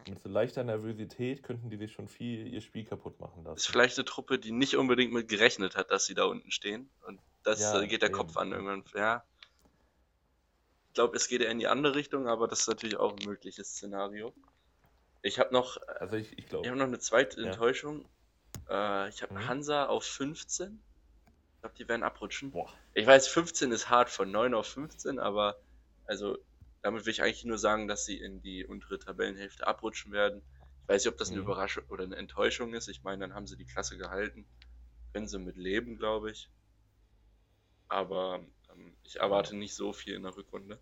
[0.08, 3.54] mit so leichter Nervosität könnten die sich schon viel ihr Spiel kaputt machen lassen.
[3.54, 6.50] Das ist vielleicht eine Truppe, die nicht unbedingt mit gerechnet hat, dass sie da unten
[6.50, 6.90] stehen.
[7.06, 8.18] Und das ja, äh, geht der eben.
[8.18, 8.84] Kopf an irgendwann.
[8.94, 9.24] Ja.
[10.88, 13.24] Ich glaube, es geht eher in die andere Richtung, aber das ist natürlich auch ein
[13.24, 14.32] mögliches Szenario.
[15.22, 17.46] Ich habe noch, also ich, ich, glaub, ich hab noch eine zweite ja.
[17.46, 18.04] Enttäuschung.
[18.68, 19.48] Äh, ich habe mhm.
[19.48, 20.82] Hansa auf 15.
[21.62, 22.50] Ich glaube, die werden abrutschen.
[22.50, 22.68] Boah.
[22.92, 25.60] Ich weiß, 15 ist hart von 9 auf 15, aber
[26.06, 26.36] also
[26.82, 30.42] damit will ich eigentlich nur sagen, dass sie in die untere Tabellenhälfte abrutschen werden.
[30.82, 31.44] Ich weiß nicht, ob das eine mhm.
[31.44, 32.88] Überraschung oder eine Enttäuschung ist.
[32.88, 34.44] Ich meine, dann haben sie die Klasse gehalten.
[35.12, 36.50] Können sie mit leben, glaube ich.
[37.86, 38.40] Aber
[38.72, 40.80] ähm, ich erwarte nicht so viel in der Rückrunde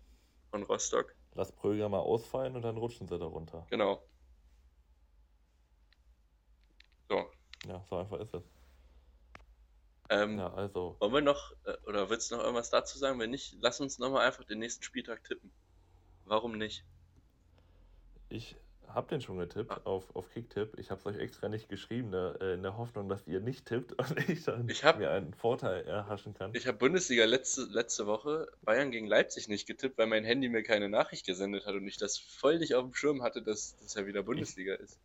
[0.49, 1.13] von Rostock.
[1.35, 3.67] Lass Pröger mal ausfallen und dann rutschen sie darunter.
[3.69, 4.03] Genau.
[7.07, 7.29] So.
[7.67, 8.60] Ja, so einfach ist es.
[10.11, 10.97] Ähm, ja, also.
[10.99, 13.17] Wollen wir noch, äh, oder willst du noch irgendwas dazu sagen?
[13.19, 15.49] Wenn nicht, lass uns nochmal einfach den nächsten Spieltag tippen.
[16.25, 16.83] Warum nicht?
[18.27, 18.57] Ich
[18.89, 19.81] habe den schon getippt ah.
[19.85, 20.77] auf, auf Kicktipp.
[20.77, 23.65] Ich habe es euch extra nicht geschrieben, ne, äh, in der Hoffnung, dass ihr nicht
[23.65, 26.53] tippt und ich dann ich hab, mir einen Vorteil erhaschen kann.
[26.55, 30.63] Ich habe Bundesliga letzte, letzte Woche Bayern gegen Leipzig nicht getippt, weil mein Handy mir
[30.63, 33.93] keine Nachricht gesendet hat und ich das voll nicht auf dem Schirm hatte, dass das
[33.93, 34.99] ja wieder Bundesliga ich, ist.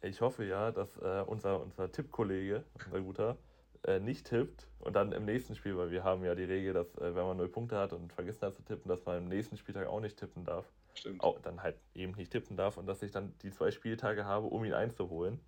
[0.00, 3.36] Ich hoffe ja, dass äh, unser, unser Tippkollege, unser guter,
[3.84, 6.94] äh, nicht tippt und dann im nächsten Spiel, weil wir haben ja die Regel, dass
[6.96, 9.56] äh, wenn man null Punkte hat und vergessen hat zu tippen, dass man im nächsten
[9.56, 10.66] Spieltag auch nicht tippen darf.
[10.94, 11.22] Stimmt.
[11.22, 14.46] Auch, dann halt eben nicht tippen darf und dass ich dann die zwei Spieltage habe,
[14.46, 15.40] um ihn einzuholen.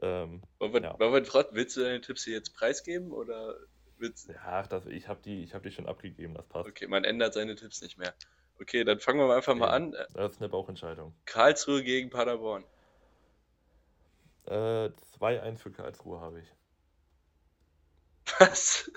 [0.00, 0.98] Ähm, wollen wir, ja.
[0.98, 3.56] wollen wir, willst du deine Tipps hier jetzt preisgeben oder
[3.98, 4.26] Witz.
[4.28, 6.68] Ja, das, ich habe die, hab die schon abgegeben, das passt.
[6.68, 8.14] Okay, man ändert seine Tipps nicht mehr.
[8.60, 9.92] Okay, dann fangen wir einfach mal an.
[10.14, 11.14] Das ist eine Bauchentscheidung.
[11.24, 12.64] Karlsruhe gegen Paderborn.
[14.46, 16.46] Äh, 2-1 für Karlsruhe habe ich.
[18.38, 18.90] Was?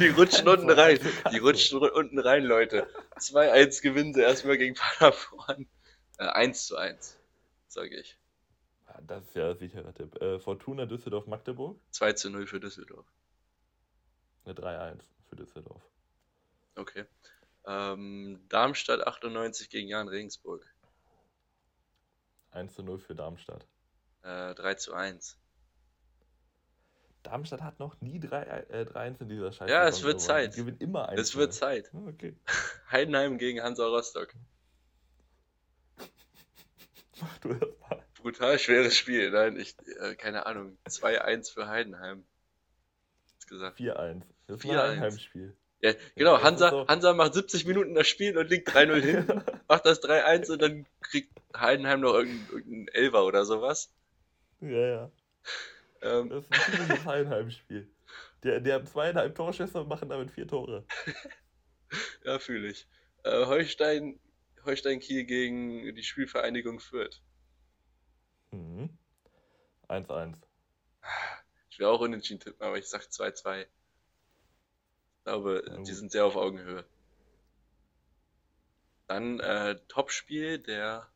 [0.00, 0.98] Die rutschen unten rein.
[1.32, 2.88] Die rutschen unten rein, Leute.
[3.18, 5.66] 2-1 gewinnen sie erstmal gegen Paderborn.
[6.18, 7.18] Äh, 1 zu 1,
[7.68, 8.18] sage ich.
[9.06, 10.20] Das ist ja ein sicherer Tipp.
[10.20, 11.80] Äh, Fortuna Düsseldorf-Magdeburg?
[11.90, 13.06] 2 zu 0 für Düsseldorf.
[14.44, 15.82] Eine 3-1 für Düsseldorf.
[16.74, 17.06] Okay.
[17.66, 20.66] Ähm, Darmstadt 98 gegen Jan Regensburg.
[22.50, 23.66] 1 zu 0 für Darmstadt.
[24.22, 25.39] Äh, 3 zu 1.
[27.22, 29.70] Darmstadt hat noch nie 3-1 äh, in dieser Scheiße.
[29.70, 30.54] Ja, es wird Zeit.
[30.54, 31.20] Die gewinnt immer 1.
[31.20, 31.90] Es wird Zeit.
[31.92, 32.34] Okay.
[32.90, 34.34] Heidenheim gegen Hansa Rostock.
[37.20, 38.02] Mach du das mal.
[38.22, 39.30] Brutal schweres Spiel.
[39.30, 40.78] Nein, ich, äh, keine Ahnung.
[40.86, 42.24] 2-1 für Heidenheim.
[43.46, 43.78] gesagt.
[43.78, 44.22] 4-1.
[44.46, 45.56] Das ist ein Heimspiel.
[45.82, 46.88] Ja, genau, ja, Hansa, so.
[46.88, 49.26] Hansa macht 70 Minuten das Spiel und liegt 3-0 hin,
[49.68, 53.90] macht das 3-1 und dann kriegt Heidenheim noch irgendeinen irgendein Elfer oder sowas.
[54.60, 55.10] Ja, ja.
[56.02, 57.90] Ähm, das ist ein ziemliches Heidenheim-Spiel.
[58.42, 60.86] Die, die haben zweieinhalb Torschüsse und machen damit vier Tore.
[62.24, 62.86] ja, fühle ich.
[63.24, 64.18] Äh, Holstein,
[64.64, 67.20] Holstein Kiel gegen die Spielvereinigung Fürth.
[68.50, 68.90] Mhm.
[69.88, 70.36] 1-1.
[71.70, 73.62] Ich will auch unentschieden tippen, aber ich sag 2-2.
[73.62, 73.68] Ich
[75.24, 76.84] glaube, ja, die sind sehr auf Augenhöhe.
[79.06, 81.10] Dann äh, Topspiel der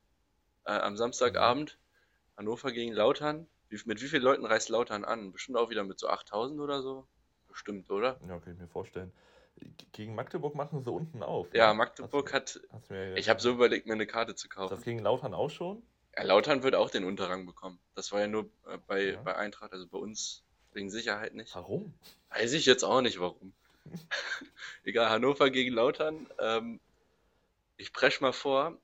[0.64, 1.78] äh, am Samstagabend
[2.36, 3.46] Hannover gegen Lautern.
[3.74, 5.32] Wie, mit wie vielen Leuten reist Lautern an?
[5.32, 7.08] Bestimmt auch wieder mit so 8000 oder so?
[7.48, 8.20] Bestimmt, oder?
[8.28, 9.12] Ja, kann ich mir vorstellen.
[9.92, 11.52] Gegen Magdeburg machen sie unten auf.
[11.52, 11.74] Ja, ja?
[11.74, 12.60] Magdeburg hast, hat.
[12.72, 14.72] Hast ich habe so überlegt, mir eine Karte zu kaufen.
[14.72, 15.82] Ist das gegen Lautern auch schon?
[16.16, 17.80] Ja, Lautern wird auch den Unterrang bekommen.
[17.96, 19.22] Das war ja nur äh, bei, ja.
[19.22, 21.54] bei Eintracht, also bei uns wegen Sicherheit nicht.
[21.56, 21.92] Warum?
[22.30, 23.52] Weiß ich jetzt auch nicht warum.
[24.84, 26.28] Egal, Hannover gegen Lautern.
[26.38, 26.78] Ähm,
[27.76, 28.78] ich presch mal vor.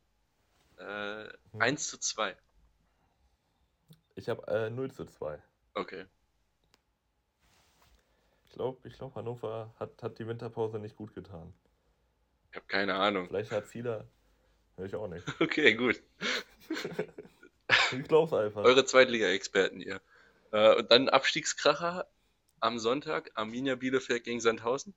[0.78, 1.60] Äh, hm.
[1.60, 2.34] 1 zu 2.
[4.20, 5.42] Ich habe äh, 0 zu 2.
[5.72, 6.04] Okay.
[8.44, 11.54] Ich glaube, ich glaub, Hannover hat, hat die Winterpause nicht gut getan.
[12.50, 13.28] Ich habe keine Ahnung.
[13.28, 14.06] Vielleicht hat Zieler.
[14.76, 15.24] Ich auch nicht.
[15.40, 16.02] Okay, gut.
[17.92, 18.62] ich glaub's einfach.
[18.62, 20.02] Eure Zweitliga-Experten hier.
[20.52, 22.06] Äh, und dann Abstiegskracher
[22.60, 24.92] am Sonntag, Arminia Bielefeld gegen Sandhausen.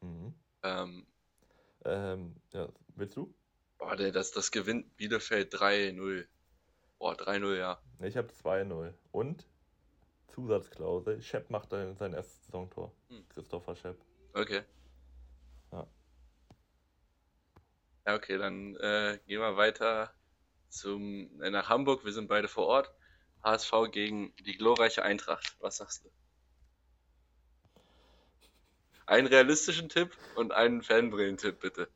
[0.00, 0.34] Mhm.
[0.64, 1.06] Ähm,
[1.84, 3.32] ähm, ja, willst du?
[3.78, 6.26] Boah, das, das gewinnt Bielefeld 3-0.
[6.98, 7.78] Boah, 3-0, ja.
[8.00, 8.92] Ich habe 2-0.
[9.12, 9.46] Und
[10.28, 12.92] Zusatzklausel, Schepp macht dann sein erstes Saisontor.
[13.08, 13.24] Hm.
[13.28, 13.98] Christopher Schepp.
[14.32, 14.62] Okay.
[15.70, 15.86] Ja.
[18.06, 20.12] Ja, okay, dann äh, gehen wir weiter
[20.68, 22.04] zum, äh, nach Hamburg.
[22.04, 22.92] Wir sind beide vor Ort.
[23.44, 25.56] HSV gegen die glorreiche Eintracht.
[25.60, 26.10] Was sagst du?
[29.06, 31.88] Einen realistischen Tipp und einen Fanbrillen-Tipp, bitte.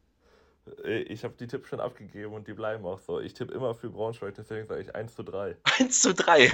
[0.85, 3.21] Äh, ich habe die Tipps schon abgegeben und die bleiben auch so.
[3.21, 5.57] Ich tippe immer für Braunschweig, deswegen sage ich 1 zu 3.
[5.79, 6.47] 1 zu 3?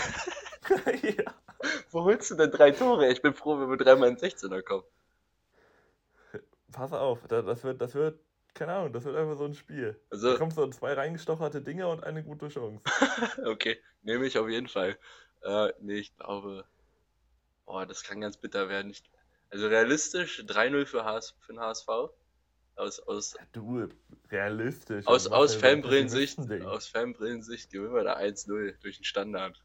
[1.02, 1.34] ja.
[1.90, 3.10] Wo holst du denn drei Tore?
[3.10, 4.84] Ich bin froh, wenn wir dreimal in 16er kommen.
[6.72, 8.18] Pass auf, das wird, das wird
[8.54, 10.00] keine Ahnung, das wird einfach so ein Spiel.
[10.10, 12.80] Also, da kommen so zwei reingestocherte Dinge und eine gute Chance.
[13.44, 14.96] okay, nehme ich auf jeden Fall.
[15.42, 16.64] Äh, nee, ich glaube.
[17.66, 18.90] Oh, das kann ganz bitter werden.
[18.90, 19.02] Ich,
[19.50, 21.88] also realistisch 3-0 für, HS, für den HSV.
[22.76, 23.88] Aus, aus, du,
[24.30, 25.06] realistisch.
[25.06, 29.62] Aus, aus Fanbrillensicht, aus Fanbrillensicht gewinnen wir da 1-0 durch den Standard.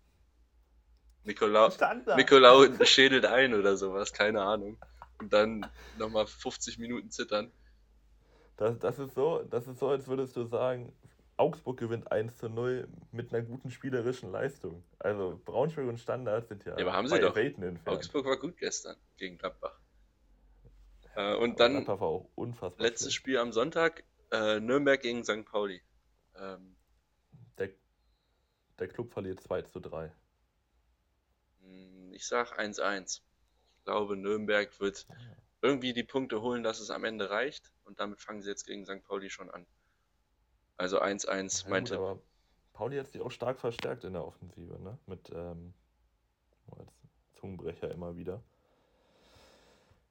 [1.24, 1.78] Nikolaus,
[2.16, 4.78] Nikolaus schädelt ein oder sowas, keine Ahnung.
[5.20, 5.66] Und dann
[5.98, 7.52] nochmal 50 Minuten zittern.
[8.58, 10.94] Das, das, ist so, das ist so, als würdest du sagen,
[11.38, 14.84] Augsburg gewinnt 1 zu 0 mit einer guten spielerischen Leistung.
[15.00, 17.36] Also Braunschweig und Standard sind ja, ja aber haben sie doch.
[17.86, 19.79] Augsburg war gut gestern gegen Gladbach.
[21.16, 21.86] Äh, und dann
[22.78, 23.14] letztes.
[23.14, 25.46] Spiel am Sonntag, äh, Nürnberg gegen St.
[25.46, 25.82] Pauli.
[26.36, 26.76] Ähm,
[27.58, 27.70] der,
[28.78, 30.12] der Club verliert 2 zu 3.
[31.62, 33.22] Hm, ich sag 1-1.
[33.78, 35.08] Ich glaube, Nürnberg wird
[35.62, 37.72] irgendwie die Punkte holen, dass es am Ende reicht.
[37.84, 39.04] Und damit fangen sie jetzt gegen St.
[39.04, 39.66] Pauli schon an.
[40.78, 41.98] Also 1-1, ja, mein Tipp.
[41.98, 42.22] Aber
[42.74, 44.98] Pauli hat sich auch stark verstärkt in der Offensive, ne?
[45.06, 45.74] Mit ähm,
[46.78, 46.94] als
[47.34, 48.42] Zungenbrecher immer wieder.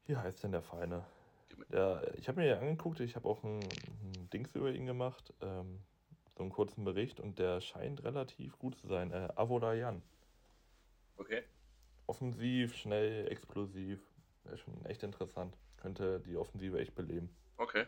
[0.08, 1.04] Wie heißt denn der Feine?
[1.68, 5.34] Der, ich habe mir ja angeguckt, ich habe auch ein, ein, Dings über ihn gemacht,
[5.42, 5.80] ähm,
[6.34, 9.12] so einen kurzen Bericht und der scheint relativ gut zu sein.
[9.12, 10.02] Äh, Avoda Jan.
[11.16, 11.44] Okay.
[12.06, 14.00] Offensiv, schnell, explosiv.
[14.44, 15.58] Wäre schon echt interessant.
[15.76, 17.28] Könnte die Offensive echt beleben.
[17.58, 17.86] Okay.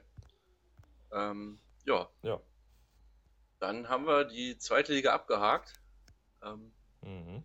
[1.13, 2.07] Ähm, ja.
[2.23, 2.39] Ja.
[3.61, 5.81] Dann haben wir die zweite Liga abgehakt.
[6.43, 7.43] Ähm, mhm.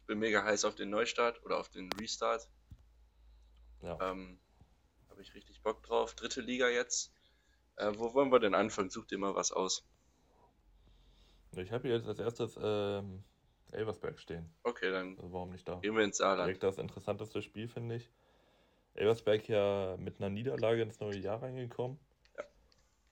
[0.00, 2.48] Ich bin mega heiß auf den Neustart oder auf den Restart.
[3.82, 3.98] Ja.
[4.00, 4.38] Ähm,
[5.10, 6.14] Habe ich richtig Bock drauf.
[6.14, 7.12] Dritte Liga jetzt.
[7.76, 8.90] Äh, wo wollen wir denn anfangen?
[8.90, 9.84] Such dir mal was aus.
[11.56, 13.22] Ich habe hier jetzt als erstes ähm,
[13.72, 14.50] Elversberg stehen.
[14.62, 15.76] Okay, dann also warum nicht da?
[15.76, 16.46] Gehen wir ins Saarland.
[16.48, 18.10] Direkt das interessanteste Spiel, finde ich.
[18.94, 21.98] Elversberg ja mit einer Niederlage ins neue Jahr reingekommen.
[22.36, 22.44] Ja.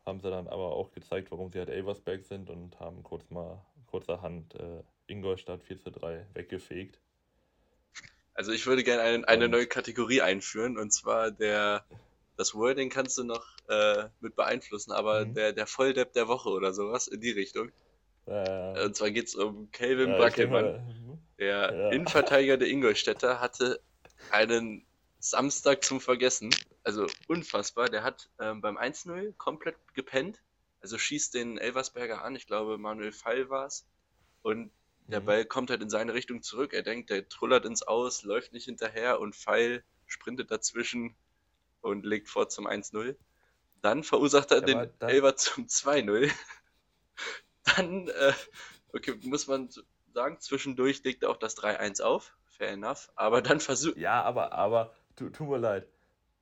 [0.05, 3.65] Haben sie dann aber auch gezeigt, warum sie halt Elversberg sind und haben kurz mal
[3.87, 6.99] kurzerhand äh, Ingolstadt 4 zu 3 weggefegt.
[8.37, 11.85] Also ich würde gerne eine, eine neue Kategorie einführen und zwar der
[12.37, 15.35] das Wording kannst du noch äh, mit beeinflussen, aber mhm.
[15.35, 17.73] der, der Volldepp der Woche oder sowas in die Richtung.
[18.27, 21.19] Äh, und zwar geht es um Calvin ja, Brackelmann.
[21.39, 21.91] Der ja.
[21.91, 23.81] Innenverteidiger der Ingolstädter hatte
[24.31, 24.85] einen
[25.19, 26.51] Samstag zum Vergessen.
[26.83, 27.89] Also unfassbar.
[27.89, 30.41] Der hat ähm, beim 1-0 komplett gepennt.
[30.81, 32.37] Also schießt den Elversberger an.
[32.37, 33.87] Ich glaube, Manuel Fall war es.
[34.43, 34.71] Und
[35.09, 35.27] der mhm.
[35.27, 36.73] Ball kommt halt in seine Richtung zurück.
[36.73, 41.17] Er denkt, der trullert ins Aus, läuft nicht hinterher und Fall sprintet dazwischen
[41.81, 43.17] und legt vor zum 1-0.
[43.83, 46.31] Dann verursacht er ja, den Elver zum 2-0.
[47.77, 48.33] Dann, äh,
[48.93, 49.69] okay, muss man
[50.13, 52.37] sagen, zwischendurch legt er auch das 3-1 auf.
[52.47, 53.11] Fair enough.
[53.17, 53.99] Aber dann versucht.
[53.99, 55.87] Ja, aber, aber, tu, tut mir leid.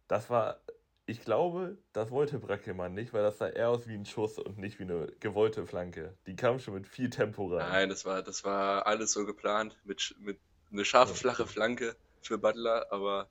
[0.07, 0.61] Das war,
[1.07, 4.59] ich glaube, das wollte Brackelmann nicht, weil das sah eher aus wie ein Schuss und
[4.59, 6.17] nicht wie eine gewollte Flanke.
[6.27, 7.69] Die kam schon mit viel Tempo rein.
[7.69, 9.77] Nein, das war, das war alles so geplant.
[9.85, 10.38] Mit, mit
[10.73, 13.29] eine scharfe, flache Flanke für Butler, aber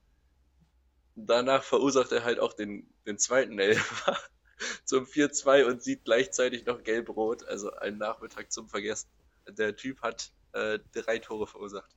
[1.16, 4.18] danach verursacht er halt auch den, den zweiten Elfer
[4.86, 7.44] zum 4-2 und sieht gleichzeitig noch gelb-rot.
[7.46, 9.10] Also ein Nachmittag zum Vergessen.
[9.48, 11.92] Der Typ hat äh, drei Tore verursacht.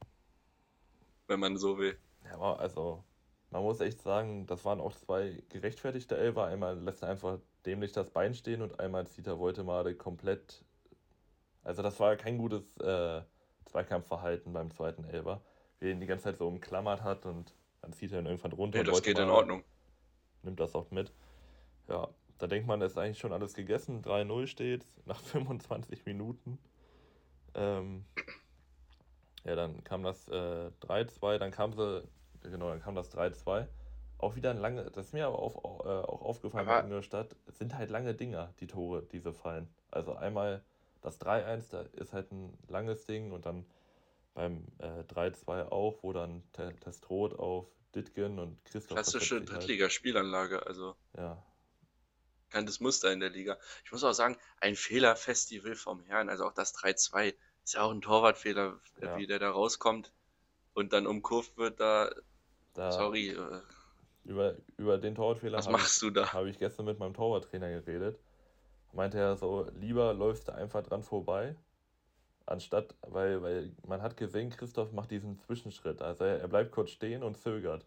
[1.27, 1.99] Wenn man so will.
[2.25, 3.05] Ja, also
[3.51, 6.45] man muss echt sagen, das waren auch zwei gerechtfertigte Elfer.
[6.45, 10.65] Einmal lässt er einfach dämlich das Bein stehen und einmal zieht er Woltemade komplett.
[11.63, 13.23] Also das war kein gutes äh,
[13.67, 15.41] Zweikampfverhalten beim zweiten Elfer,
[15.81, 18.53] wie er ihn die ganze Zeit so umklammert hat und dann zieht er ihn irgendwann
[18.53, 18.79] runter.
[18.79, 19.65] Ja, das geht in Ordnung.
[20.43, 21.13] Nimmt das auch mit.
[21.89, 24.03] Ja, da denkt man, ist eigentlich schon alles gegessen.
[24.03, 26.59] 3-0 steht nach 25 Minuten.
[27.55, 28.05] Ähm,
[29.45, 32.03] ja, dann kam das äh, 3-2, dann kam sie,
[32.51, 33.67] genau, dann kam das 3-2.
[34.19, 37.03] Auch wieder ein lange, das ist mir aber auch, äh, auch aufgefallen aber in der
[37.03, 39.69] Stadt, es sind halt lange Dinger, die Tore, diese fallen.
[39.91, 40.65] Also einmal
[41.03, 43.67] das 3-1, da ist halt ein langes Ding und dann
[44.35, 48.97] beim äh, 3-2 auch, wo dann Testrot auf Ditgen und Christoph.
[48.97, 49.51] Klassische halt.
[49.51, 50.97] Drittligaspielanlage, also.
[51.17, 51.43] Ja.
[52.49, 53.59] Bekanntes Muster in der Liga.
[53.85, 57.91] Ich muss auch sagen, ein Fehlerfestival vom Herrn, also auch das 3-2, ist ja auch
[57.91, 59.17] ein Torwartfehler, ja.
[59.17, 60.13] wie der da rauskommt
[60.75, 62.15] und dann umkurvt wird, da.
[62.79, 63.31] Da sorry.
[63.31, 63.61] Äh,
[64.25, 68.19] über, über den Torwartfehler habe ich, hab ich gestern mit meinem Torwarttrainer geredet.
[68.93, 71.55] Meinte er so, lieber läufst du einfach dran vorbei,
[72.47, 76.01] Anstatt, weil, weil man hat gesehen, Christoph macht diesen Zwischenschritt.
[76.01, 77.85] Also er, er bleibt kurz stehen und zögert.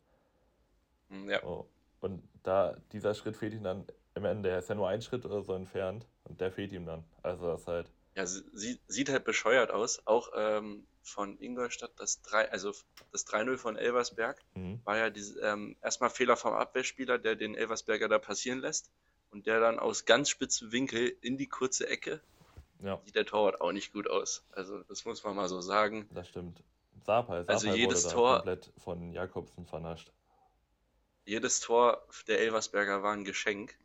[1.07, 1.41] Hm, ja.
[1.43, 1.65] Oh.
[2.01, 4.49] Und da, dieser Schritt fehlt ihm dann im Ende.
[4.49, 7.05] Er ist ja nur ein Schritt oder so entfernt und der fehlt ihm dann.
[7.23, 7.89] Also das halt.
[8.15, 10.05] Ja, sie, sieht halt bescheuert aus.
[10.05, 12.73] Auch ähm, von Ingolstadt das 3, also
[13.11, 14.79] das 3-0 von Elversberg mhm.
[14.83, 18.91] war ja diese, ähm, erstmal Fehler vom Abwehrspieler, der den Elversberger da passieren lässt
[19.31, 22.21] und der dann aus ganz spitzem Winkel in die kurze Ecke
[22.83, 22.99] ja.
[23.05, 24.43] sieht der Torwart auch nicht gut aus.
[24.51, 26.07] Also das muss man mal so sagen.
[26.13, 26.63] Das stimmt.
[27.05, 30.11] Sapa, Sapa also jedes Tor komplett von Jakobsen vernascht.
[31.25, 33.77] Jedes Tor der Elversberger war ein Geschenk.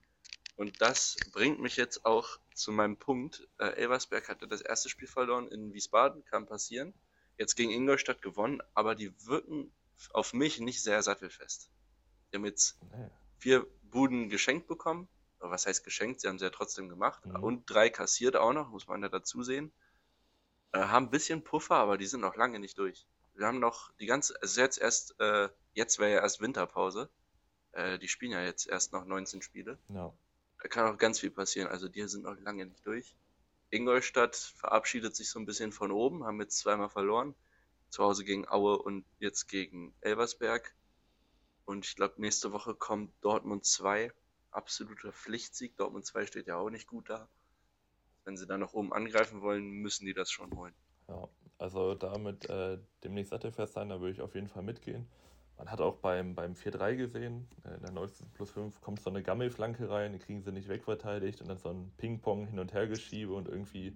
[0.57, 3.47] Und das bringt mich jetzt auch zu meinem Punkt.
[3.59, 6.95] Äh, Elversberg hatte das erste Spiel verloren in Wiesbaden, kann passieren.
[7.37, 9.73] Jetzt gegen Ingolstadt gewonnen, aber die wirken
[10.13, 11.71] auf mich nicht sehr sattelfest.
[12.31, 13.11] Die haben jetzt nee.
[13.39, 15.09] vier Buden geschenkt bekommen
[15.51, 17.25] was heißt geschenkt, sie haben sie ja trotzdem gemacht.
[17.27, 17.37] Mhm.
[17.37, 19.73] Und drei kassiert auch noch, muss man ja dazu sehen.
[20.73, 23.07] Äh, haben ein bisschen Puffer, aber die sind noch lange nicht durch.
[23.35, 27.09] Wir haben noch die ganze, also jetzt erst, äh, jetzt wäre ja erst Winterpause.
[27.73, 29.79] Äh, die spielen ja jetzt erst noch 19 Spiele.
[29.89, 30.13] Ja.
[30.63, 33.15] Da kann auch ganz viel passieren, also die sind noch lange nicht durch.
[33.75, 37.35] Ingolstadt verabschiedet sich so ein bisschen von oben, haben jetzt zweimal verloren.
[37.91, 40.75] Zu Hause gegen Aue und jetzt gegen Elversberg.
[41.65, 44.13] Und ich glaube, nächste Woche kommt Dortmund 2
[44.51, 45.77] absoluter Pflichtsieg.
[45.77, 47.29] Dortmund 2 steht ja auch nicht gut da.
[48.25, 50.75] Wenn sie dann noch oben angreifen wollen, müssen die das schon holen.
[51.09, 55.07] Ja, also damit äh, demnächst sattelfest sein, da würde ich auf jeden Fall mitgehen.
[55.57, 58.33] Man hat auch beim, beim 4-3 gesehen, äh, in der 90.
[58.35, 61.69] plus 5 kommt so eine Gammelflanke rein, die kriegen sie nicht wegverteidigt und dann so
[61.71, 63.95] ein Ping-Pong hin und her geschiebe und irgendwie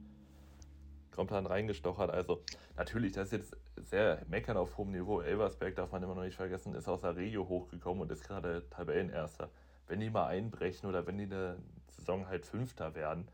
[1.17, 2.13] dann reingestochert.
[2.13, 2.45] Also
[2.77, 5.21] natürlich, das ist jetzt sehr meckern auf hohem Niveau.
[5.21, 8.63] Elversberg darf man immer noch nicht vergessen, ist aus der Regio hochgekommen und ist gerade
[8.71, 9.51] Tabellenerster
[9.89, 11.57] wenn die mal einbrechen oder wenn die eine
[11.89, 13.27] Saison halt Fünfter werden,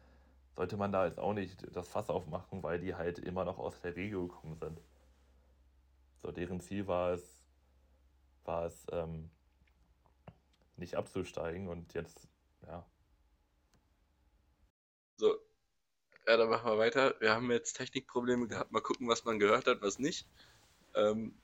[0.57, 3.81] sollte man da jetzt auch nicht das Fass aufmachen, weil die halt immer noch aus
[3.81, 4.81] der Regio gekommen sind.
[6.23, 7.34] So, deren Ziel war es,
[8.45, 9.31] war es, ähm,
[10.77, 12.29] nicht abzusteigen und jetzt,
[12.67, 12.85] ja.
[15.17, 15.37] So,
[16.27, 17.15] ja, dann machen wir weiter.
[17.21, 18.73] Wir haben jetzt Technikprobleme gehabt.
[18.73, 20.27] Mal gucken, was man gehört hat, was nicht.
[20.95, 21.35] Ähm,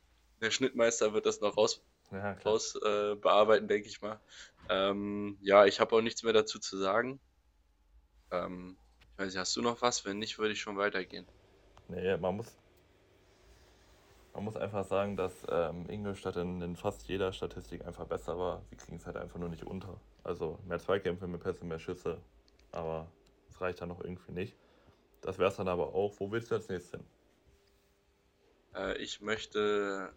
[0.40, 4.20] der Schnittmeister wird das noch raus, ja, raus äh, bearbeiten, denke ich mal.
[4.68, 7.20] Ähm, ja, ich habe auch nichts mehr dazu zu sagen.
[8.30, 10.04] Ähm, ich weiß nicht, hast du noch was?
[10.04, 11.26] Wenn nicht, würde ich schon weitergehen.
[11.88, 12.56] Nee, man muss,
[14.34, 18.62] man muss einfach sagen, dass ähm, Ingolstadt in, in fast jeder Statistik einfach besser war.
[18.70, 20.00] Sie kriegen es halt einfach nur nicht unter.
[20.22, 22.18] Also mehr Zweikämpfe, mehr Pässe, mehr Schüsse.
[22.72, 23.10] Aber
[23.48, 24.56] es reicht dann noch irgendwie nicht.
[25.20, 26.14] Das wäre es dann aber auch.
[26.18, 27.06] Wo willst du als nächstes hin?
[28.74, 30.12] Äh, ich möchte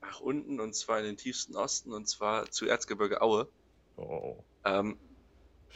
[0.00, 3.48] nach unten und zwar in den tiefsten Osten und zwar zu Erzgebirge Aue.
[3.96, 4.36] Oh.
[4.64, 4.98] Ähm,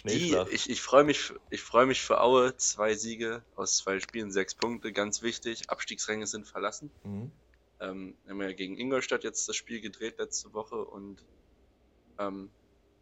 [0.05, 2.57] die, ich ich freue mich, freu mich für Aue.
[2.57, 5.69] Zwei Siege aus zwei Spielen, sechs Punkte, ganz wichtig.
[5.69, 6.91] Abstiegsränge sind verlassen.
[7.05, 7.31] Mhm.
[7.81, 11.25] Ähm, haben ja gegen Ingolstadt jetzt das Spiel gedreht letzte Woche und
[12.19, 12.51] ähm,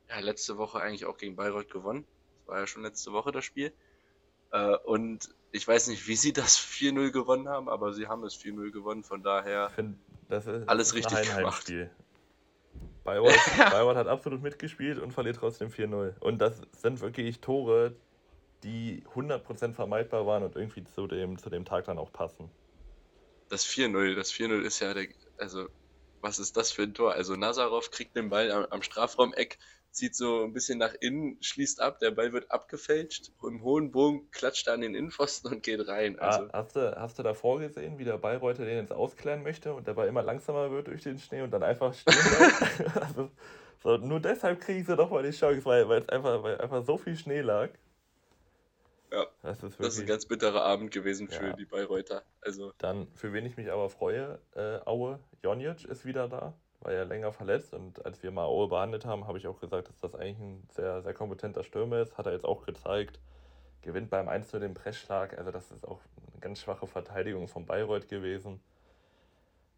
[0.09, 2.05] ja, letzte Woche eigentlich auch gegen Bayreuth gewonnen.
[2.39, 3.73] Das war ja schon letzte Woche das Spiel.
[4.53, 8.35] Äh, und ich weiß nicht, wie sie das 4-0 gewonnen haben, aber sie haben es
[8.37, 9.71] 4-0 gewonnen, von daher
[10.67, 11.73] alles richtig gemacht.
[13.09, 16.19] Bayreuth, Bayreuth hat absolut mitgespielt und verliert trotzdem 4-0.
[16.21, 17.97] Und das sind wirklich Tore,
[18.63, 22.51] die 100% vermeidbar waren und irgendwie zu dem, zu dem Tag dann auch passen.
[23.49, 25.07] Das 4-0, das 4-0 ist ja der,
[25.39, 25.69] also
[26.21, 27.13] was ist das für ein Tor?
[27.13, 29.59] Also Nazarov kriegt den Ball am, am Strafraum-Eck,
[29.99, 34.31] zieht so ein bisschen nach innen, schließt ab, der Ball wird abgefälscht, im hohen Bogen
[34.31, 36.19] klatscht er an den Innenpfosten und geht rein.
[36.21, 39.43] Ah, also, ah, hast, du, hast du davor gesehen, wie der Bayreuther den jetzt ausklären
[39.43, 42.97] möchte und der Ball immer langsamer wird durch den Schnee und dann einfach stehen bleibt?
[43.03, 43.31] also,
[43.83, 46.85] so, nur deshalb kriegen sie doch mal die Chance, weil, weil, es einfach, weil einfach
[46.85, 47.71] so viel Schnee lag.
[49.11, 51.53] Ja, das ist, wirklich, das ist ein ganz bitterer Abend gewesen für ja.
[51.55, 52.23] die Bayreuther.
[52.41, 52.73] Also.
[52.79, 57.03] Dann, für wen ich mich aber freue, äh, Aue, Jonic ist wieder da war ja
[57.03, 60.15] länger verletzt und als wir mal Aue behandelt haben, habe ich auch gesagt, dass das
[60.15, 62.17] eigentlich ein sehr, sehr kompetenter Stürmer ist.
[62.17, 63.21] Hat er jetzt auch gezeigt.
[63.83, 65.37] Gewinnt beim 1 den Pressschlag.
[65.39, 66.01] Also, das ist auch
[66.31, 68.61] eine ganz schwache Verteidigung von Bayreuth gewesen.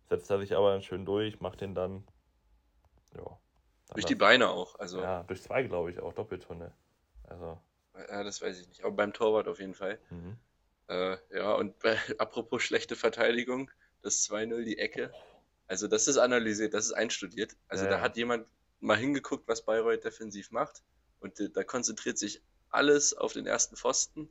[0.08, 2.04] Setzt er sich aber dann schön durch, macht den dann.
[3.16, 3.38] Ja.
[3.94, 4.78] Durch die Beine auch.
[4.78, 5.00] Also.
[5.00, 6.72] Ja, durch zwei, glaube ich, auch Doppeltunnel.
[7.24, 7.58] Also.
[8.08, 8.84] Ja, das weiß ich nicht.
[8.84, 9.98] Aber beim Torwart auf jeden Fall.
[10.10, 10.36] Mhm.
[10.88, 13.70] Äh, ja, und bei, apropos schlechte Verteidigung,
[14.02, 15.12] das 2-0, die Ecke.
[15.70, 17.54] Also das ist analysiert, das ist einstudiert.
[17.68, 18.44] Also ja, da hat jemand
[18.80, 20.82] mal hingeguckt, was Bayreuth defensiv macht.
[21.20, 24.28] Und da konzentriert sich alles auf den ersten Pfosten.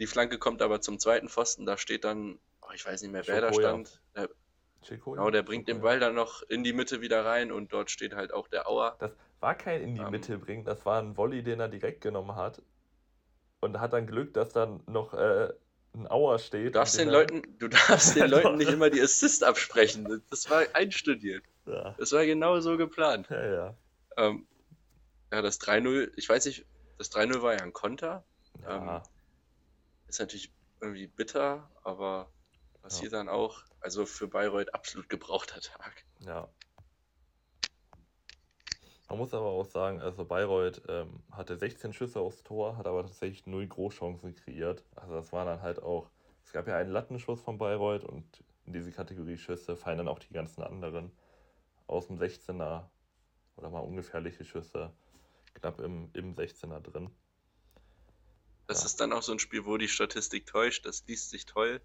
[0.00, 1.66] Die Flanke kommt aber zum zweiten Pfosten.
[1.66, 3.72] Da steht dann, oh, ich weiß nicht mehr, wer Schokoja.
[3.72, 4.00] da stand.
[4.16, 4.30] Der,
[4.88, 5.76] genau, der bringt Schokoja.
[5.76, 8.66] den Ball dann noch in die Mitte wieder rein und dort steht halt auch der
[8.66, 8.96] Auer.
[9.00, 10.12] Das war kein in die um, ähm.
[10.12, 12.62] Mitte bringen, das war ein Volley, den er direkt genommen hat.
[13.60, 15.52] Und hat dann Glück, dass dann noch äh,
[15.94, 16.66] ein Auer steht.
[16.66, 20.22] Du darfst den Leuten, du darfst den Leuten nicht immer die Assist absprechen.
[20.30, 21.44] Das war einstudiert.
[21.66, 21.94] Ja.
[21.98, 23.28] Das war genau so geplant.
[23.30, 23.76] Ja, ja.
[24.16, 24.46] Ähm,
[25.32, 26.66] ja, das 3-0, ich weiß nicht,
[26.98, 28.24] das 3-0 war ja ein Konter.
[28.62, 28.96] Ja.
[28.96, 29.02] Ähm,
[30.08, 32.30] ist natürlich irgendwie bitter, aber
[32.82, 33.18] passiert ja.
[33.18, 33.64] dann auch.
[33.80, 36.04] Also für Bayreuth absolut gebrauchter Tag.
[36.20, 36.48] Ja.
[39.14, 43.04] Man muss aber auch sagen, also Bayreuth ähm, hatte 16 Schüsse aufs Tor, hat aber
[43.04, 44.82] tatsächlich null Großchancen kreiert.
[44.96, 46.10] Also das war dann halt auch,
[46.42, 48.24] es gab ja einen Lattenschuss von Bayreuth und
[48.66, 51.12] in diese Kategorie Schüsse fallen dann auch die ganzen anderen
[51.86, 52.88] aus dem 16er
[53.54, 54.92] oder mal ungefährliche Schüsse
[55.54, 57.08] knapp im, im 16er drin.
[58.66, 58.86] Das ja.
[58.86, 61.80] ist dann auch so ein Spiel, wo die Statistik täuscht, das liest sich toll.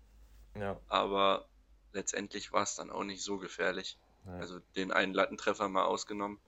[0.55, 0.79] Ja.
[0.87, 1.47] Aber
[1.93, 3.99] letztendlich war es dann auch nicht so gefährlich.
[4.25, 4.31] Ja.
[4.37, 6.39] Also den einen Lattentreffer mal ausgenommen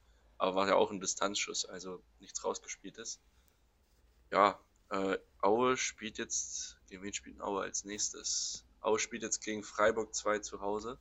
[0.42, 3.22] aber war ja auch ein Distanzschuss, also nichts rausgespieltes.
[4.32, 8.66] Ja, äh, Aue spielt jetzt, gegen wen spielt Aue als nächstes?
[8.80, 10.98] Aue spielt jetzt gegen Freiburg 2 zu Hause.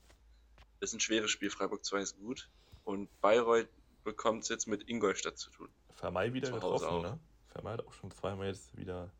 [0.80, 2.50] Ist ein schweres Spiel, Freiburg 2 ist gut.
[2.84, 3.70] Und Bayreuth
[4.04, 5.70] bekommt es jetzt mit Ingolstadt zu tun.
[5.94, 7.18] Vermei wieder getroffen, ne?
[7.48, 9.10] Vermei hat auch schon zweimal jetzt wieder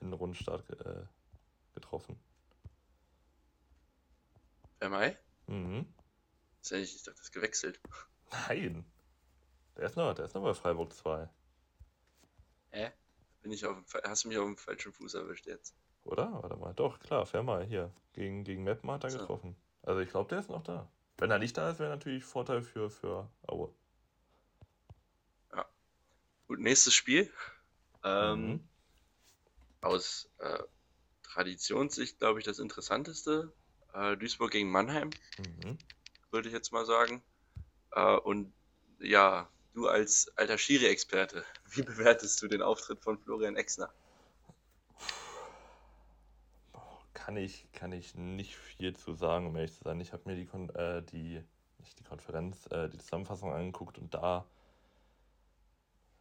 [0.00, 1.06] in den Rundenstart äh,
[1.72, 2.20] getroffen.
[4.76, 5.18] Vermei?
[5.46, 5.86] Mhm.
[6.60, 6.68] ich
[7.04, 7.80] dachte, das ist gewechselt.
[8.48, 8.84] Nein.
[9.76, 11.28] Der ist noch, der ist noch bei Freiburg 2.
[12.70, 12.90] Hä?
[13.42, 15.74] Bin ich auf, hast du mich auf dem falschen Fuß erwischt jetzt?
[16.04, 16.32] Oder?
[16.42, 16.74] Warte mal.
[16.74, 17.64] Doch, klar, fair mal.
[17.64, 17.92] Hier.
[18.12, 19.18] Gegen, gegen Meppen hat er so.
[19.18, 19.56] getroffen.
[19.82, 20.88] Also ich glaube, der ist noch da.
[21.18, 23.72] Wenn er nicht da ist, wäre natürlich Vorteil für, für Aue.
[25.54, 25.66] Ja.
[26.48, 27.32] Gut, nächstes Spiel.
[28.04, 28.68] Ähm, mhm.
[29.80, 30.62] Aus äh,
[31.22, 33.52] Traditionssicht, glaube ich, das interessanteste.
[33.94, 35.10] Äh, Duisburg gegen Mannheim.
[35.38, 35.78] Mhm.
[36.30, 37.22] Würde ich jetzt mal sagen.
[37.92, 38.52] Äh, und
[38.98, 43.90] ja, Du als alter Schiri-Experte, wie bewertest du den Auftritt von Florian Exner?
[47.14, 50.00] Kann ich, kann ich nicht viel zu sagen, um ehrlich zu sein.
[50.00, 50.48] Ich habe mir die,
[50.78, 51.42] äh, die,
[51.78, 54.44] nicht die Konferenz, äh, die Zusammenfassung angeguckt und da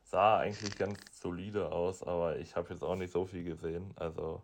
[0.03, 3.93] sah eigentlich ganz solide aus, aber ich habe jetzt auch nicht so viel gesehen.
[3.97, 4.43] Also,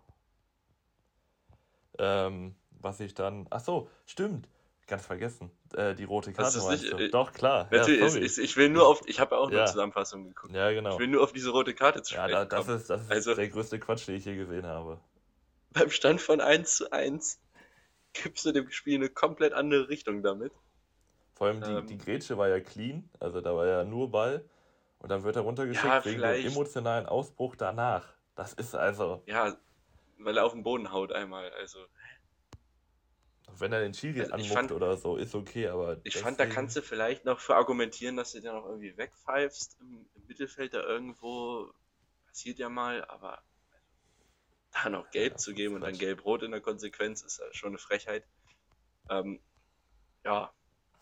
[1.99, 3.47] ähm, was ich dann.
[3.49, 4.49] Ach so, stimmt.
[4.87, 5.51] Ganz vergessen.
[5.75, 7.67] Äh, die rote Karte meinst nicht, äh, Doch, klar.
[7.71, 9.01] Ja, ich, ich, will nur auf.
[9.05, 9.65] Ich habe auch nur ja.
[9.65, 10.53] Zusammenfassung geguckt.
[10.55, 10.93] Ja, genau.
[10.93, 12.29] Ich will nur auf diese rote Karte zu sprechen.
[12.29, 15.01] Ja, da, das, ist, das ist also, der größte Quatsch, den ich je gesehen habe.
[15.73, 17.41] Beim Stand von 1 zu 1
[18.13, 20.53] gibst du dem Spiel eine komplett andere Richtung damit.
[21.35, 24.43] Vor allem die, ähm, die Grätsche war ja clean, also da war ja nur Ball
[24.99, 28.05] und dann wird er runtergeschickt ja, wegen dem emotionalen Ausbruch danach.
[28.35, 29.21] Das ist also.
[29.25, 29.55] Ja,
[30.17, 31.79] weil er auf den Boden haut einmal, also.
[33.59, 35.99] Wenn er den Chiri also anmuckt fand, oder so, ist okay, aber.
[36.03, 39.77] Ich fand, da kannst du vielleicht noch für argumentieren, dass du den noch irgendwie wegpfeifst
[39.79, 41.71] im, im Mittelfeld da irgendwo.
[42.27, 43.41] Passiert ja mal, aber
[44.71, 47.77] da noch gelb ja, zu geben und dann gelb-rot in der Konsequenz ist schon eine
[47.77, 48.23] Frechheit.
[49.09, 49.39] Ähm,
[50.23, 50.51] ja,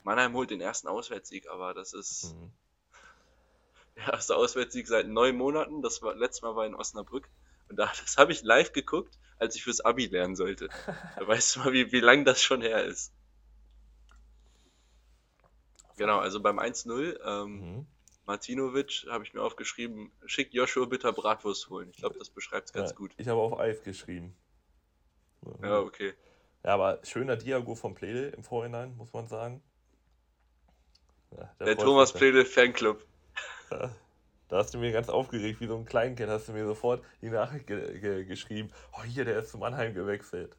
[0.03, 2.51] Mannheim holt den ersten Auswärtssieg, aber das ist mhm.
[3.95, 5.81] der erste Auswärtssieg seit neun Monaten.
[5.81, 7.27] Das war letztes Mal war in Osnabrück.
[7.69, 10.69] Und da, das habe ich live geguckt, als ich fürs Abi lernen sollte.
[11.17, 13.13] Da weißt du mal, wie, wie lang das schon her ist.
[15.97, 17.87] Genau, also beim 1-0, ähm, mhm.
[18.25, 21.89] Martinovic habe ich mir aufgeschrieben, schickt Joshua bitte Bratwurst holen.
[21.91, 23.13] Ich glaube, das beschreibt es ganz ja, gut.
[23.17, 24.35] Ich habe auf Eis geschrieben.
[25.61, 26.13] Ja, okay.
[26.63, 29.61] Ja, aber schöner Diago vom Plede im Vorhinein, muss man sagen.
[31.31, 33.05] Ja, der, der Thomas Plede Fanclub.
[33.69, 33.95] Ja,
[34.47, 37.29] da hast du mir ganz aufgeregt, wie so ein Kleinkind, hast du mir sofort die
[37.29, 38.71] Nachricht ge ge geschrieben.
[38.93, 40.55] Oh, hier, der ist zum Mannheim gewechselt.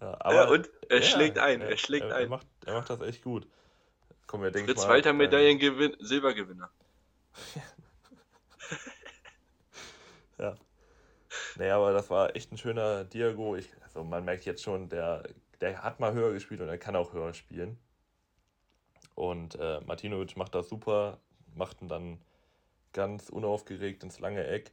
[0.00, 2.24] Ja, aber, ja und er schlägt ein, er, er schlägt er, ein.
[2.24, 3.46] Er macht, er macht das echt gut.
[4.26, 6.70] Komm, wir denken Fritz Walter Medaillengewinn, Silbergewinner.
[10.38, 10.56] ja.
[11.56, 13.56] Naja, aber das war echt ein schöner Diago.
[13.56, 15.22] Ich, also man merkt jetzt schon, der,
[15.60, 17.78] der hat mal höher gespielt und er kann auch höher spielen.
[19.14, 21.18] Und äh, Martinovic macht das super,
[21.54, 22.20] macht ihn dann
[22.96, 24.72] ganz unaufgeregt ins lange Eck.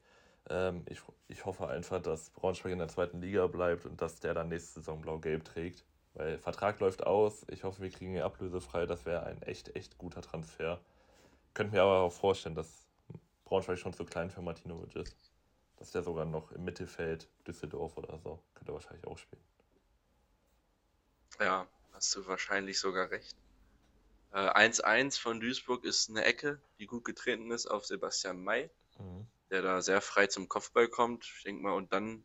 [0.49, 4.33] Ähm, ich, ich hoffe einfach, dass Braunschweig in der zweiten Liga bleibt und dass der
[4.33, 5.83] dann nächste Saison blau-gelb trägt.
[6.13, 7.45] Weil Vertrag läuft aus.
[7.49, 8.85] Ich hoffe, wir kriegen ihn ablösefrei.
[8.85, 10.79] Das wäre ein echt, echt guter Transfer.
[11.53, 12.87] Könnte mir aber auch vorstellen, dass
[13.43, 15.17] Braunschweig schon zu klein für Martinovic ist.
[15.77, 18.39] Dass der sogar noch im Mittelfeld Düsseldorf oder so.
[18.53, 19.43] Könnte wahrscheinlich auch spielen.
[21.39, 23.35] Ja, hast du wahrscheinlich sogar recht.
[24.39, 29.27] 1-1 äh, von Duisburg ist eine Ecke, die gut getreten ist auf Sebastian May, mhm.
[29.51, 31.25] der da sehr frei zum Kopfball kommt.
[31.37, 32.23] Ich denke mal, und dann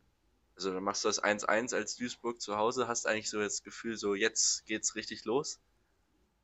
[0.58, 3.96] also dann machst du das 1-1 als Duisburg zu Hause, hast eigentlich so das Gefühl,
[3.96, 5.60] so jetzt geht's richtig los.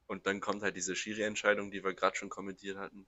[0.07, 3.07] Und dann kommt halt diese Schiri-Entscheidung, die wir gerade schon kommentiert hatten.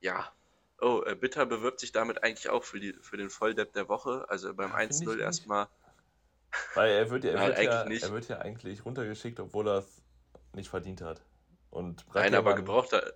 [0.00, 0.32] Ja.
[0.80, 4.24] Oh, äh, Bitter bewirbt sich damit eigentlich auch für, die, für den Volldepp der Woche.
[4.30, 5.68] Also beim ja, 1-0 erstmal.
[6.74, 10.02] Weil er wird, er, wird ja, er wird ja eigentlich runtergeschickt, obwohl er es
[10.56, 11.22] nicht verdient hat.
[11.70, 13.12] Und Nein, aber gebrauchter,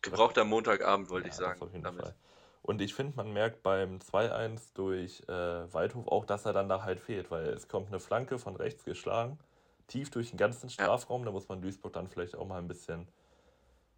[0.00, 1.60] gebrauchter Montagabend, wollte ja, ich sagen.
[1.60, 2.02] Auf jeden damit.
[2.02, 2.14] Fall.
[2.62, 6.82] Und ich finde, man merkt beim 2-1 durch äh, Waldhof auch, dass er dann da
[6.82, 9.38] halt fehlt, weil es kommt eine Flanke von rechts geschlagen,
[9.86, 11.22] tief durch den ganzen Strafraum.
[11.22, 11.26] Ja.
[11.26, 13.06] Da muss man Duisburg dann vielleicht auch mal ein bisschen,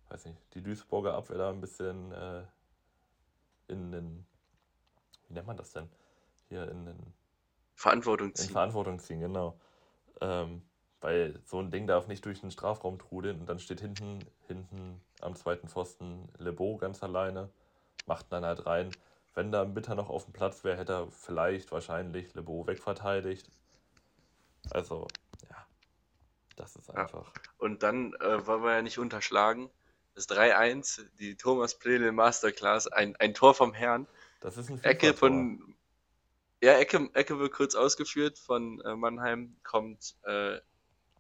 [0.09, 2.43] weiß nicht, die Duisburger Abwehr da ein bisschen äh,
[3.69, 4.27] in den,
[5.29, 5.89] wie nennt man das denn?
[6.49, 7.15] Hier in den
[7.77, 8.47] Verantwortung ziehen.
[8.47, 9.61] In Verantwortung ziehen, genau.
[10.21, 10.63] Ähm,
[11.07, 15.01] weil so ein Ding darf nicht durch den Strafraum trudeln und dann steht hinten, hinten
[15.21, 17.49] am zweiten Pfosten Lebeau ganz alleine
[18.07, 18.91] macht dann halt rein.
[19.33, 23.49] Wenn da ein Bitter noch auf dem Platz wäre, hätte er vielleicht wahrscheinlich Lebo wegverteidigt.
[24.71, 25.07] Also,
[25.49, 25.67] ja,
[26.57, 27.33] das ist einfach.
[27.37, 27.43] Ja.
[27.59, 29.71] Und dann äh, wollen wir ja nicht unterschlagen.
[30.17, 34.09] Das 3-1, die Thomas Pledel Masterclass, ein, ein Tor vom Herrn.
[34.41, 35.77] Das ist ein Ecke von.
[36.61, 40.59] Ja, Ecke, Ecke wird kurz ausgeführt von äh, Mannheim, kommt äh,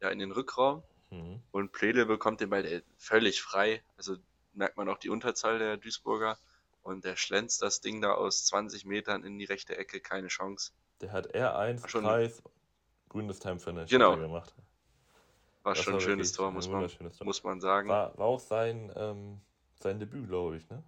[0.01, 1.41] ja in den Rückraum mhm.
[1.51, 3.83] und Pledel bekommt den Ball völlig frei.
[3.97, 4.17] Also
[4.55, 6.39] merkt man auch die Unterzahl der Duisburger.
[6.83, 10.71] Und der schlänzt das Ding da aus 20 Metern in die rechte Ecke, keine Chance.
[11.01, 12.43] Der hat R1, schon Kreis,
[13.09, 14.17] grünes Time Finish genau.
[14.17, 14.55] gemacht.
[15.65, 17.11] War das schon ein schönes Tor, muss man, Tor.
[17.25, 17.89] muss man sagen.
[17.89, 19.41] War, war auch sein, ähm,
[19.81, 20.81] sein Debüt, glaube ich, ne?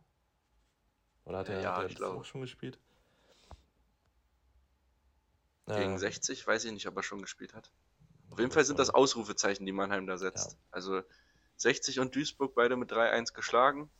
[1.24, 2.78] Oder hat er, ja, hat er auch schon gespielt?
[5.66, 7.72] Gegen äh, 60, weiß ich nicht, ob er schon gespielt hat.
[8.30, 10.52] Auf jeden Fall sind das Ausrufezeichen, die Mannheim da setzt.
[10.52, 10.58] Ja.
[10.70, 11.02] Also
[11.56, 13.90] 60 und Duisburg beide mit 3-1 geschlagen.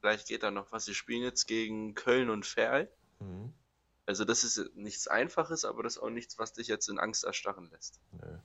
[0.00, 0.84] Vielleicht geht da noch was.
[0.84, 2.90] Sie spielen jetzt gegen Köln und Ferl.
[3.20, 3.52] Mhm.
[4.06, 7.24] Also das ist nichts Einfaches, aber das ist auch nichts, was dich jetzt in Angst
[7.24, 8.00] erstarren lässt.
[8.12, 8.38] Nö.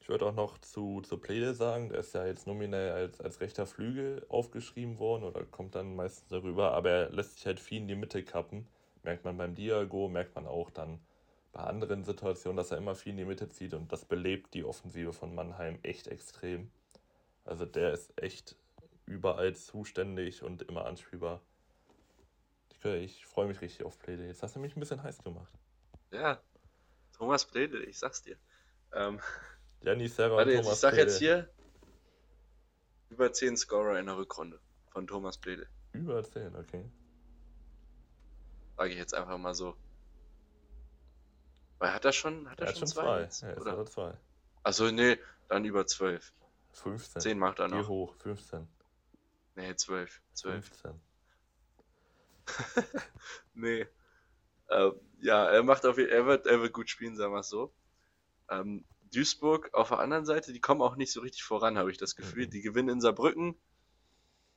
[0.00, 3.40] Ich würde auch noch zu, zu Plede sagen, der ist ja jetzt nominell als, als
[3.40, 7.78] rechter Flügel aufgeschrieben worden oder kommt dann meistens darüber, aber er lässt sich halt viel
[7.82, 8.66] in die Mitte kappen.
[9.02, 10.98] Merkt man beim Diago, merkt man auch dann
[11.52, 14.64] bei anderen Situationen, dass er immer viel in die Mitte zieht und das belebt die
[14.64, 16.70] Offensive von Mannheim echt extrem.
[17.44, 18.56] Also der ist echt
[19.06, 21.40] überall zuständig und immer anspielbar.
[22.70, 24.26] Ich, ich freue mich richtig auf Playday.
[24.26, 25.52] Jetzt hast du mich ein bisschen heiß gemacht.
[26.10, 26.40] Ja,
[27.16, 28.36] Thomas Playday, ich sag's dir.
[28.92, 29.20] Ähm,
[29.82, 31.06] Janni Serra warte, jetzt, ich sag Pledel.
[31.06, 31.48] jetzt hier
[33.10, 35.66] über 10 Scorer in der Rückrunde von Thomas Playday.
[35.92, 36.84] Über 10, okay.
[38.76, 39.74] Sage ich jetzt einfach mal so.
[41.78, 43.26] Weil hat er schon, hat er, er schon, hat schon zwei?
[43.26, 43.50] zwei.
[43.50, 43.86] Ja, oder?
[43.86, 44.14] zwei.
[44.62, 45.18] Achso, nee,
[45.48, 46.32] dann über 12.
[46.72, 47.22] 15.
[47.22, 47.84] 10 macht er noch.
[47.84, 48.14] Wie hoch?
[48.16, 48.68] 15.
[49.56, 50.20] Nee, 12.
[50.34, 50.66] 12.
[50.66, 51.00] 15.
[53.54, 53.86] nee.
[54.70, 57.72] Ähm, ja, er macht auf er wird, er wird gut spielen, sagen wir es so.
[58.50, 61.98] Ähm, Duisburg auf der anderen Seite, die kommen auch nicht so richtig voran, habe ich
[61.98, 62.46] das Gefühl.
[62.46, 62.50] Mhm.
[62.50, 63.56] Die gewinnen in Saarbrücken.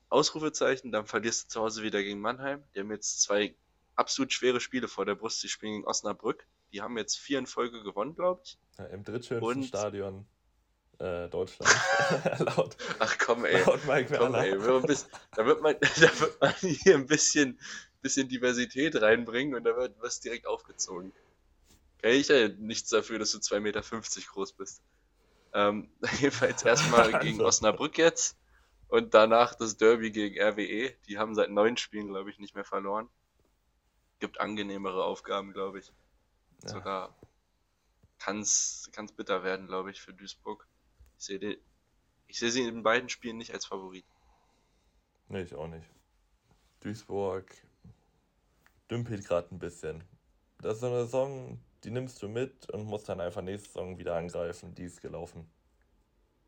[0.10, 2.64] Ausrufezeichen, dann verlierst du zu Hause wieder gegen Mannheim.
[2.76, 3.56] Die haben jetzt zwei
[3.96, 5.42] absolut schwere Spiele vor der Brust.
[5.42, 6.46] Die spielen gegen Osnabrück.
[6.72, 8.58] Die haben jetzt vier in Folge gewonnen, glaube ich.
[8.78, 10.26] Ja, Im drittschönsten Stadion
[11.00, 11.72] äh, Deutschland.
[12.56, 13.64] laut, Ach komm, ey.
[13.64, 14.52] Laut Mike komm, ey.
[14.52, 17.60] Da wird, man, da wird man hier ein bisschen,
[18.02, 21.12] bisschen Diversität reinbringen und da wird was direkt aufgezogen.
[22.02, 24.82] Kann ich ja nichts dafür, dass du 2,50 Meter groß bist.
[25.54, 27.46] Ähm, jedenfalls erstmal gegen also.
[27.46, 28.38] Osnabrück jetzt
[28.88, 30.94] und danach das Derby gegen RWE.
[31.08, 33.10] Die haben seit neun Spielen, glaube ich, nicht mehr verloren.
[34.20, 35.92] Gibt angenehmere Aufgaben, glaube ich.
[36.64, 36.70] Ja.
[36.70, 37.16] Sogar
[38.20, 40.68] kann es bitter werden, glaube ich, für Duisburg.
[41.18, 41.60] Ich sehe
[42.30, 44.06] seh sie in beiden Spielen nicht als Favorit.
[45.28, 45.88] Nee, ich auch nicht.
[46.82, 47.46] Duisburg
[48.90, 50.04] dümpelt gerade ein bisschen.
[50.60, 53.98] Das ist so eine Saison, die nimmst du mit und musst dann einfach nächste Saison
[53.98, 54.76] wieder angreifen.
[54.76, 55.50] Die ist gelaufen.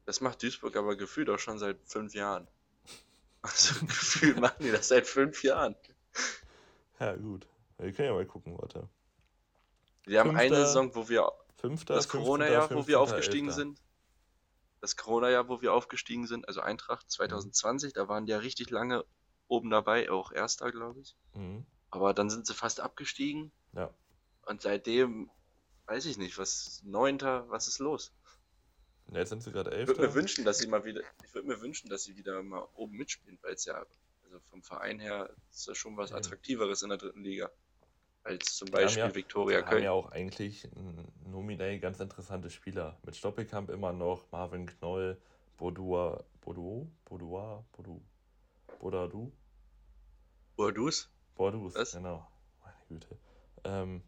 [0.05, 2.47] Das macht Duisburg aber gefühlt auch schon seit fünf Jahren.
[3.41, 5.75] Also gefühlt machen die das seit fünf Jahren.
[6.97, 7.45] Ja, gut.
[7.77, 8.87] Wir können ja mal gucken, warte.
[10.05, 11.31] Wir haben eine Saison, wo wir.
[11.55, 13.61] Fünfter, das Corona-Jahr, wo wir aufgestiegen Elfter.
[13.61, 13.79] sind
[14.83, 17.93] das Corona-Jahr, wo wir aufgestiegen sind, also Eintracht 2020, mhm.
[17.95, 19.05] da waren die ja richtig lange
[19.47, 21.15] oben dabei, auch Erster, glaube ich.
[21.33, 21.65] Mhm.
[21.89, 23.53] Aber dann sind sie fast abgestiegen.
[23.71, 23.93] Ja.
[24.45, 25.31] Und seitdem,
[25.85, 28.13] weiß ich nicht, was, Neunter, was ist los?
[29.07, 29.93] Ja, jetzt sind sie gerade Elfter.
[29.93, 32.43] Ich würde mir wünschen, dass sie mal wieder, ich würde mir wünschen, dass sie wieder
[32.43, 33.85] mal oben mitspielen, weil es ja,
[34.25, 36.11] also vom Verein her ist das schon was.
[36.11, 37.49] Attraktiveres in der dritten Liga
[38.23, 39.71] als zum Beispiel ja, Viktoria Köln.
[39.71, 40.67] haben ja auch eigentlich
[41.25, 42.97] nominell ganz interessante Spieler.
[43.03, 45.17] Mit Stoppelkamp immer noch, Marvin Knoll,
[45.57, 48.01] Bodua, Bodu, Bodua, Bodu,
[48.79, 49.31] Bodadu.
[50.55, 51.09] Bordus?
[51.35, 51.93] Bordus, Was?
[51.93, 52.27] genau.
[52.63, 53.17] Meine Güte.
[53.63, 54.03] Ähm,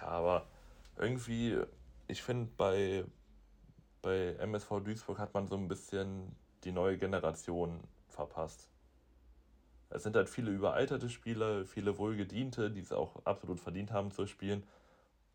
[0.00, 0.48] ja, aber
[0.96, 1.58] irgendwie,
[2.06, 3.04] ich finde, bei,
[4.00, 8.68] bei MSV Duisburg hat man so ein bisschen die neue Generation verpasst.
[9.94, 14.26] Es sind halt viele überalterte Spieler, viele wohlgediente, die es auch absolut verdient haben zu
[14.26, 14.64] spielen.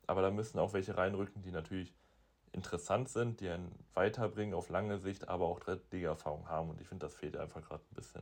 [0.06, 1.94] Aber da müssen auch welche reinrücken, die natürlich
[2.52, 6.70] interessant sind, die einen weiterbringen auf lange Sicht, aber auch Drittliga-Erfahrung haben.
[6.70, 8.22] Und ich finde, das fehlt einfach gerade ein bisschen.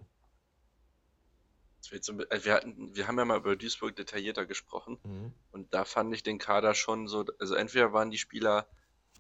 [1.92, 5.00] Also wir, hatten, wir haben ja mal über Duisburg detaillierter gesprochen.
[5.04, 5.34] Mhm.
[5.52, 8.68] Und da fand ich den Kader schon so, also entweder waren die Spieler,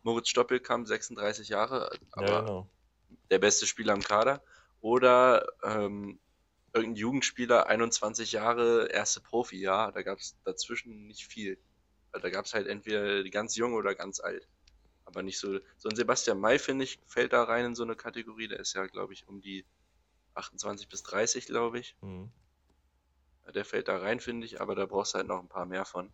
[0.03, 2.69] Moritz Stoppelkamp, 36 Jahre, aber ja, genau.
[3.31, 4.43] der beste Spieler im Kader,
[4.81, 6.19] oder ähm,
[6.73, 11.57] irgendein Jugendspieler, 21 Jahre, erste Profi, ja, da gab es dazwischen nicht viel.
[12.11, 14.47] Da gab es halt entweder ganz jung oder ganz alt.
[15.05, 15.59] Aber nicht so.
[15.77, 18.47] So ein Sebastian May, finde ich, fällt da rein in so eine Kategorie.
[18.47, 19.65] Der ist ja, glaube ich, um die
[20.33, 21.95] 28 bis 30, glaube ich.
[22.01, 22.31] Mhm.
[23.53, 25.85] Der fällt da rein, finde ich, aber da brauchst du halt noch ein paar mehr
[25.85, 26.11] von.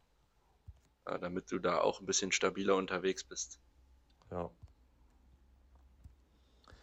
[1.05, 3.59] Damit du da auch ein bisschen stabiler unterwegs bist.
[4.29, 4.49] Ja.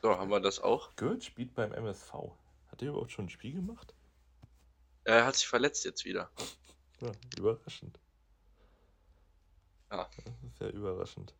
[0.03, 0.95] So, haben wir das auch?
[0.97, 2.33] Goethe spielt beim MSV.
[2.81, 3.93] Hat der überhaupt schon ein Spiel gemacht?
[5.05, 6.31] Er hat sich verletzt jetzt wieder.
[7.03, 8.01] Ja, überraschend.
[9.91, 10.09] Ja.
[10.47, 11.35] Ist ja überraschend.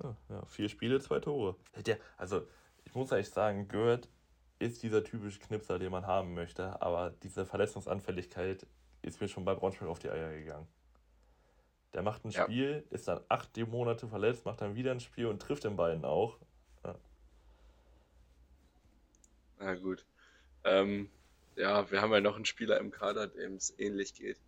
[0.00, 1.56] Ja, ja, vier Spiele, zwei Tore.
[1.84, 2.46] Der, also,
[2.84, 4.08] ich muss eigentlich sagen, Gerd
[4.60, 8.68] ist dieser typische Knipser, den man haben möchte, aber diese Verletzungsanfälligkeit
[9.02, 10.68] ist mir schon bei Braunschweig auf die Eier gegangen.
[11.92, 12.94] Der macht ein Spiel, ja.
[12.94, 16.38] ist dann acht Monate verletzt, macht dann wieder ein Spiel und trifft den beiden auch.
[16.84, 16.94] Ja.
[19.58, 20.06] Na gut.
[20.66, 21.08] Ähm,
[21.54, 24.38] ja, wir haben ja noch einen Spieler im Kader, dem es ähnlich geht.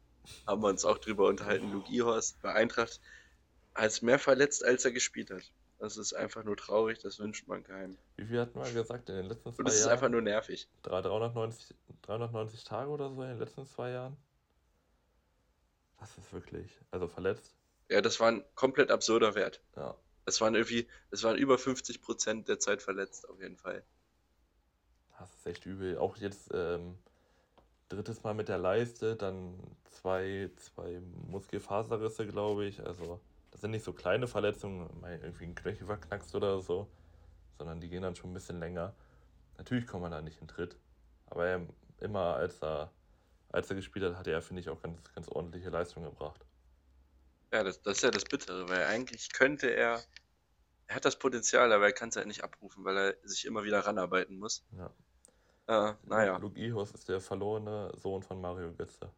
[0.46, 1.72] Haben wir uns auch drüber unterhalten.
[1.72, 3.00] Luke Ihorst bei Eintracht
[3.72, 5.50] als mehr verletzt, als er gespielt hat.
[5.78, 7.96] Das ist einfach nur traurig, das wünscht man keinem.
[8.16, 9.58] Wie viel hat man gesagt in den letzten zwei Jahren?
[9.58, 10.68] Und das ist einfach nur nervig.
[10.82, 14.16] 390, 390 Tage oder so in den letzten zwei Jahren?
[16.00, 17.54] Das ist wirklich, also verletzt.
[17.88, 19.60] Ja, das war ein komplett absurder Wert.
[19.76, 19.96] Ja.
[20.24, 23.84] Es waren irgendwie, es waren über 50 Prozent der Zeit verletzt, auf jeden Fall.
[25.18, 25.98] Das ist echt übel.
[25.98, 26.96] Auch jetzt ähm,
[27.88, 29.58] drittes Mal mit der Leiste, dann
[29.90, 32.84] zwei, zwei Muskelfaserrisse, glaube ich.
[32.84, 36.88] Also, das sind nicht so kleine Verletzungen, mal irgendwie ein Knöchel verknackst oder so,
[37.56, 38.94] sondern die gehen dann schon ein bisschen länger.
[39.56, 40.76] natürlich kommt man da nicht in Tritt.
[41.26, 41.66] Aber er,
[42.00, 42.92] immer als er,
[43.50, 46.44] als er gespielt hat, hat er, finde ich, auch ganz, ganz ordentliche Leistung gebracht.
[47.52, 50.02] Ja, das, das ist ja das Bittere, weil eigentlich könnte er,
[50.86, 53.64] er hat das Potenzial, aber er kann es halt nicht abrufen, weil er sich immer
[53.64, 54.64] wieder ranarbeiten muss.
[54.76, 54.90] Ja.
[55.68, 56.38] Äh, naja.
[56.38, 59.10] Luke Ihos ist der verlorene Sohn von Mario Götze.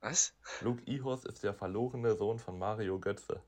[0.00, 0.34] Was?
[0.60, 3.40] Luke Ihos ist der verlorene Sohn von Mario Götze.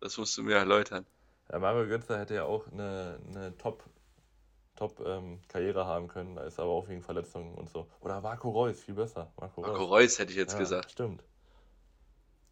[0.00, 1.06] Das musst du mir erläutern.
[1.50, 3.84] Ja, Mario Götze hätte ja auch eine, eine Top,
[4.76, 7.86] Top ähm, Karriere haben können, da ist aber auch wegen Verletzungen und so.
[8.00, 9.30] Oder Marco Reus, viel besser.
[9.38, 9.90] Marco, Marco Reus.
[9.90, 10.90] Reus hätte ich jetzt ja, gesagt.
[10.90, 11.22] Stimmt.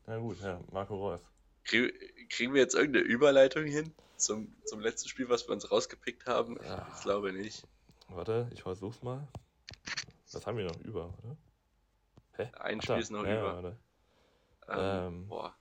[0.07, 1.23] Na gut, ja, Marco Reus.
[1.65, 6.27] Krieg, kriegen wir jetzt irgendeine Überleitung hin zum, zum letzten Spiel, was wir uns rausgepickt
[6.27, 6.59] haben?
[6.65, 6.87] Ja.
[6.95, 7.67] Ich glaube nicht.
[8.09, 9.27] Warte, ich versuch's mal.
[10.33, 11.37] Was haben wir noch über, oder?
[12.37, 12.51] Hä?
[12.59, 13.77] Ein Spiel ist noch ja, über.
[14.69, 15.55] Ähm, ähm, boah.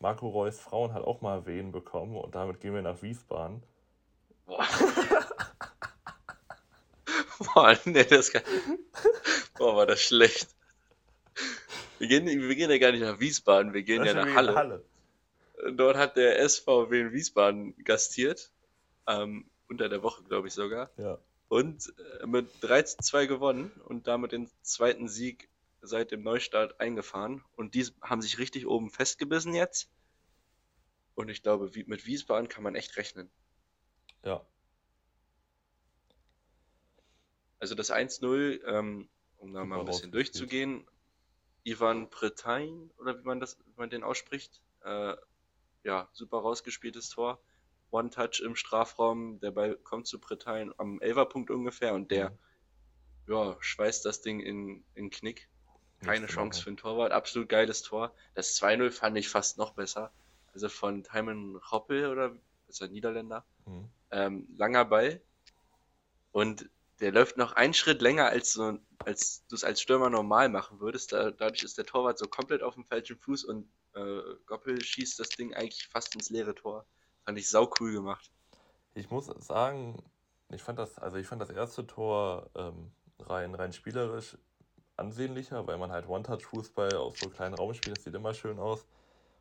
[0.00, 3.62] Marco Reus Frauen hat auch mal Wehen bekommen und damit gehen wir nach Wiesbaden.
[4.46, 4.66] Boah.
[7.38, 8.42] Boah, nee, das kann.
[9.56, 10.53] Boah, war das schlecht.
[12.08, 14.54] Wir gehen, wir gehen ja gar nicht nach Wiesbaden, wir gehen das ja nach Halle.
[14.54, 14.84] Halle.
[15.72, 18.50] Dort hat der SVW in Wiesbaden gastiert.
[19.06, 20.90] Ähm, unter der Woche, glaube ich sogar.
[20.98, 21.18] Ja.
[21.48, 25.48] Und äh, mit 13-2 gewonnen und damit den zweiten Sieg
[25.80, 27.42] seit dem Neustart eingefahren.
[27.56, 29.88] Und die haben sich richtig oben festgebissen jetzt.
[31.14, 33.30] Und ich glaube, mit Wiesbaden kann man echt rechnen.
[34.24, 34.44] Ja.
[37.60, 40.86] Also das 1-0, ähm, um da mal ein bisschen durchzugehen,
[41.64, 45.16] Ivan Pretain, oder wie man das, wie man den ausspricht, äh,
[45.82, 47.40] ja, super rausgespieltes Tor.
[47.90, 52.36] One-Touch im Strafraum, der Ball kommt zu Pretain am Elferpunkt ungefähr und der,
[53.28, 55.48] ja, schweißt das Ding in, in Knick.
[56.00, 58.14] Keine Chance für ein Torwart, absolut geiles Tor.
[58.34, 60.12] Das 2-0 fand ich fast noch besser.
[60.52, 62.36] Also von Timon Hoppel oder
[62.68, 63.44] ist er Niederländer.
[63.64, 63.88] Mhm.
[64.10, 65.20] Ähm, langer Ball.
[66.32, 66.68] Und
[67.04, 70.80] der läuft noch einen Schritt länger, als, so, als du es als Stürmer normal machen
[70.80, 71.12] würdest.
[71.12, 75.20] Da, dadurch ist der Torwart so komplett auf dem falschen Fuß und äh, Goppel schießt
[75.20, 76.86] das Ding eigentlich fast ins leere Tor.
[77.26, 78.30] Fand ich sau cool gemacht.
[78.94, 80.02] Ich muss sagen,
[80.48, 84.38] ich fand das, also ich fand das erste Tor ähm, rein, rein spielerisch
[84.96, 88.86] ansehnlicher, weil man halt One-Touch-Fußball aus so kleinen Raum spielt, das sieht immer schön aus.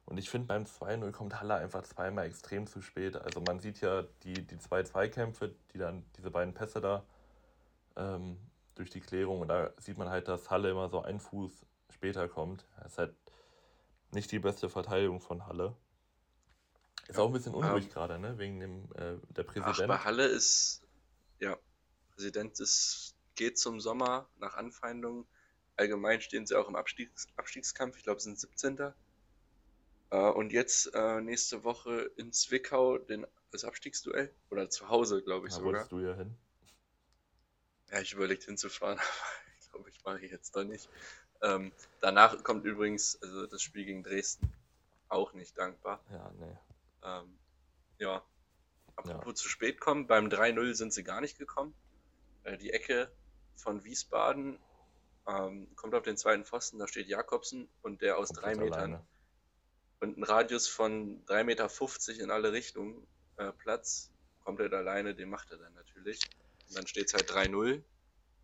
[0.06, 3.16] Und ich finde, beim 2-0 kommt Halle einfach zweimal extrem zu spät.
[3.16, 7.06] Also man sieht ja die, die zwei Zweikämpfe, die dann, diese beiden Pässe da
[7.96, 8.38] ähm,
[8.76, 9.42] durch die Klärung.
[9.42, 12.66] Und da sieht man halt, dass Halle immer so ein Fuß später kommt.
[12.78, 13.16] Das ist halt
[14.12, 15.76] nicht die beste Verteidigung von Halle.
[17.08, 18.38] Ist auch ein bisschen unruhig ähm, gerade, ne?
[18.38, 19.92] Wegen dem äh, der Präsident.
[19.92, 20.82] Ach, bei Halle ist,
[21.40, 21.58] ja,
[22.14, 25.28] Präsident ist, geht zum Sommer nach Anfeindung.
[25.76, 28.94] Allgemein stehen sie auch im Abstiegs, Abstiegskampf, ich glaube, sie sind 17.
[30.12, 34.34] Äh, und jetzt äh, nächste Woche in Zwickau den, das Abstiegsduell.
[34.50, 35.88] Oder zu Hause, glaube ich da sogar.
[35.88, 36.38] du ja hin.
[37.94, 39.08] Ja, ich überlegt hinzufahren, aber
[39.60, 40.90] ich glaube, ich mache jetzt da nicht.
[41.44, 41.72] Ähm,
[42.02, 44.52] danach kommt übrigens also das Spiel gegen Dresden.
[45.10, 46.04] Auch nicht dankbar.
[46.10, 46.58] Ja, nee.
[47.04, 47.38] Ähm,
[48.00, 48.24] ja.
[48.96, 49.36] Apropos ja.
[49.36, 51.76] zu spät kommen, beim 3-0 sind sie gar nicht gekommen.
[52.44, 53.12] Äh, die Ecke
[53.56, 54.58] von Wiesbaden
[55.28, 59.08] ähm, kommt auf den zweiten Pfosten, da steht Jakobsen und der aus drei Metern alleine.
[60.00, 63.06] und ein Radius von 3,50 Meter in alle Richtungen
[63.38, 64.10] äh, Platz,
[64.44, 66.22] komplett alleine, den macht er dann natürlich.
[66.68, 67.82] Und dann steht es halt 3-0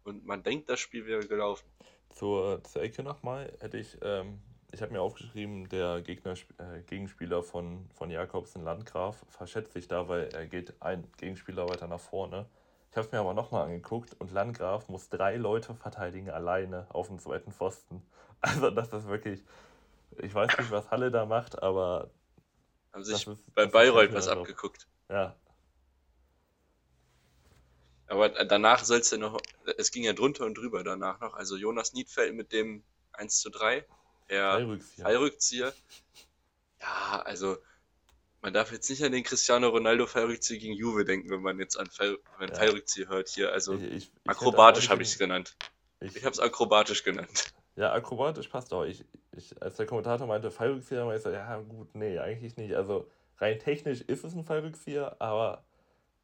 [0.04, 1.68] und man denkt, das Spiel wäre gelaufen.
[2.10, 4.42] Zur, zur Ecke nochmal hätte ich, ähm,
[4.72, 10.08] ich habe mir aufgeschrieben, der Gegner, äh, Gegenspieler von, von Jakobsen, Landgraf, verschätzt sich da,
[10.08, 12.48] weil er geht ein Gegenspieler weiter nach vorne.
[12.92, 17.08] Ich habe es mir aber nochmal angeguckt und Landgraf muss drei Leute verteidigen alleine auf
[17.08, 18.02] dem zweiten Pfosten.
[18.42, 19.44] Also das ist wirklich,
[20.18, 22.10] ich weiß nicht, was Halle da macht, aber...
[22.94, 24.88] Haben sich ist, bei Bayreuth was abgeguckt.
[25.10, 25.36] Ja,
[28.10, 29.40] aber danach soll es ja noch,
[29.78, 31.36] es ging ja drunter und drüber danach noch.
[31.36, 32.84] Also Jonas Niedfeld mit dem
[33.14, 33.86] 1 zu 3,
[34.30, 35.06] der Fallrückzieher.
[35.06, 35.74] Fallrückzieher.
[36.82, 37.58] Ja, also
[38.42, 41.78] man darf jetzt nicht an den Cristiano Ronaldo Fallrückzieher gegen Juve denken, wenn man jetzt
[41.78, 42.56] an Fall, ja.
[42.56, 43.52] Fallrückzieher hört hier.
[43.52, 45.56] Also ich, ich, akrobatisch habe ich es genannt.
[46.00, 47.54] Ich, ich habe es akrobatisch genannt.
[47.76, 48.86] Ja, akrobatisch passt auch.
[48.86, 49.06] Ich,
[49.36, 52.74] ich, als der Kommentator meinte Fallrückzieher, meinte ich so, ja gut, nee, eigentlich nicht.
[52.74, 55.64] Also rein technisch ist es ein Fallrückzieher, aber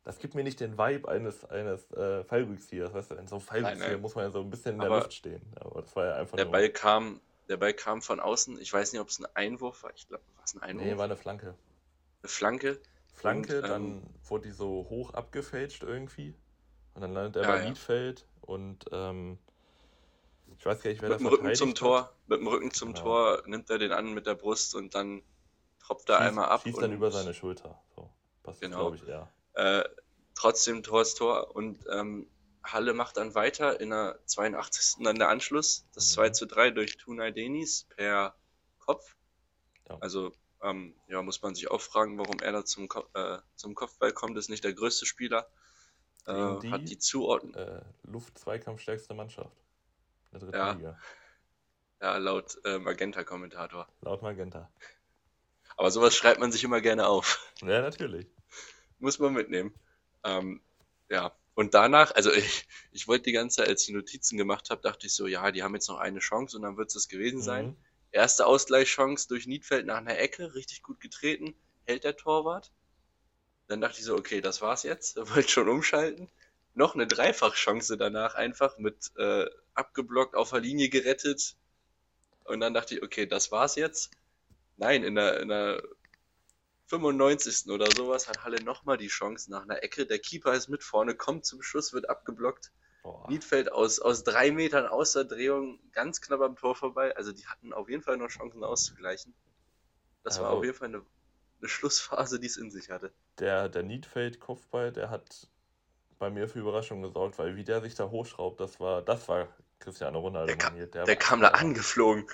[0.06, 2.94] das gibt mir nicht den Vibe eines, eines äh, Fallrückziehers.
[2.94, 5.14] Weißt du, in so einem Fallrückzieher muss man ja so ein bisschen in der Luft
[5.14, 5.42] stehen.
[5.60, 6.52] Aber das war ja einfach der nur...
[6.54, 8.62] Ball kam, Der Ball kam von außen.
[8.62, 9.92] Ich weiß nicht, ob es ein Einwurf war.
[9.96, 10.86] Ich glaube, war es ein Einwurf?
[10.86, 11.56] Nee, war eine Flanke.
[12.22, 12.80] Eine Flanke?
[13.14, 16.36] Flanke, und, dann ähm, wurde die so hoch abgefälscht irgendwie.
[16.94, 17.68] Und dann landet er ja, bei ja.
[17.70, 19.40] Liedfeld und ähm,
[20.58, 21.78] ich weiß gar nicht, wer mit das dem Rücken zum hat.
[21.78, 23.04] Tor, Mit dem Rücken zum genau.
[23.04, 25.24] Tor nimmt er den an mit der Brust und dann
[25.80, 26.62] tropft er einmal ab.
[26.62, 27.82] Schießt dann über seine Schulter.
[27.96, 28.10] So,
[28.44, 28.78] passt, genau.
[28.78, 29.30] glaube ich, eher.
[29.56, 29.84] Äh,
[30.36, 32.30] trotzdem Tor ist Tor und ähm,
[32.64, 35.04] Halle macht dann weiter in der 82.
[35.04, 36.34] dann der Anschluss, das 2 mhm.
[36.34, 38.36] zu 3 durch Tunay Denis per
[38.80, 39.16] Kopf.
[39.90, 39.98] Ja.
[40.00, 40.32] Also
[40.62, 44.38] ähm, ja, muss man sich auch fragen, warum er da zum, äh, zum Kopfball kommt,
[44.38, 45.48] ist nicht der größte Spieler.
[46.26, 47.54] Äh, die, hat die Zuordnung.
[47.54, 49.56] Äh, Luftzweikampfstärkste Mannschaft.
[50.32, 50.72] Der dritten ja.
[50.72, 51.00] Liga.
[52.02, 53.88] Ja, laut äh, Magenta-Kommentator.
[54.02, 54.70] Laut Magenta.
[55.78, 57.54] Aber sowas schreibt man sich immer gerne auf.
[57.62, 58.28] Ja, natürlich.
[59.00, 59.74] Muss man mitnehmen.
[60.24, 60.62] Ähm,
[61.10, 64.70] ja, und danach, also ich, ich wollte die ganze Zeit, als ich die Notizen gemacht
[64.70, 66.94] habe, dachte ich so, ja, die haben jetzt noch eine Chance und dann wird es
[66.94, 67.68] das gewesen sein.
[67.68, 67.78] Mhm.
[68.12, 72.72] Erste Ausgleichschance durch Niedfeld nach einer Ecke, richtig gut getreten, hält der Torwart.
[73.68, 76.30] Dann dachte ich so, okay, das war's jetzt, wollte schon umschalten.
[76.76, 81.56] Noch eine Dreifachchance danach einfach mit äh, abgeblockt, auf der Linie gerettet.
[82.44, 84.12] Und dann dachte ich, okay, das war's jetzt.
[84.78, 85.82] Nein, in der, in der
[86.88, 87.70] 95.
[87.72, 90.06] oder sowas hat Halle nochmal die Chance nach einer Ecke.
[90.06, 92.72] Der Keeper ist mit vorne, kommt zum Schuss, wird abgeblockt.
[93.04, 93.30] Boah.
[93.30, 97.16] Niedfeld aus, aus drei Metern aus der Drehung ganz knapp am Tor vorbei.
[97.16, 99.34] Also die hatten auf jeden Fall noch Chancen auszugleichen.
[100.24, 101.04] Das also, war auf jeden Fall eine,
[101.60, 103.12] eine Schlussphase, die es in sich hatte.
[103.40, 105.48] Der, der Niedfeld-Kopfball, der hat
[106.18, 109.48] bei mir für Überraschung gesorgt, weil wie der sich da hochschraubt, das war, das war
[109.80, 110.48] Cristiano Ronaldo.
[110.48, 112.26] Der, kam, der, der kam da angeflogen.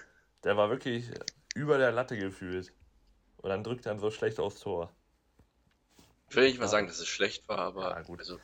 [0.44, 1.12] Der war wirklich
[1.54, 2.72] über der Latte gefühlt.
[3.42, 4.92] Und dann drückt er dann so schlecht aufs Tor.
[6.30, 7.90] Ich will nicht mal sagen, dass es schlecht war, aber.
[7.92, 8.20] Ja, gut.
[8.20, 8.40] Also...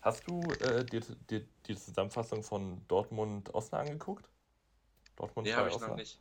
[0.00, 4.28] Hast du äh, dir, dir die Zusammenfassung von Dortmund-Osnabrück angeguckt?
[5.16, 6.18] Dortmund nee, habe ich noch nicht.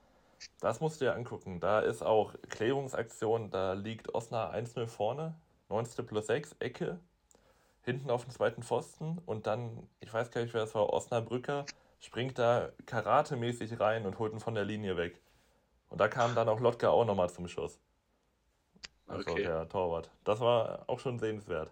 [0.59, 1.59] Das musst du dir angucken.
[1.59, 5.36] Da ist auch Klärungsaktion, da liegt Osnabrück 1-0 vorne,
[5.69, 6.05] 19.
[6.05, 6.99] plus 6, Ecke,
[7.84, 11.65] hinten auf dem zweiten Pfosten und dann, ich weiß gar nicht, wer das war, Osnabrücker,
[11.99, 15.21] springt da karatemäßig rein und holt ihn von der Linie weg.
[15.89, 17.80] Und da kam dann auch Lotka auch nochmal zum Schuss.
[19.08, 19.43] Also okay.
[19.43, 20.12] der Torwart.
[20.24, 21.72] Das war auch schon sehenswert.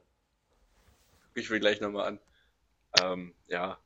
[1.33, 2.19] Ich will gleich nochmal an.
[3.01, 3.77] Ähm, ja,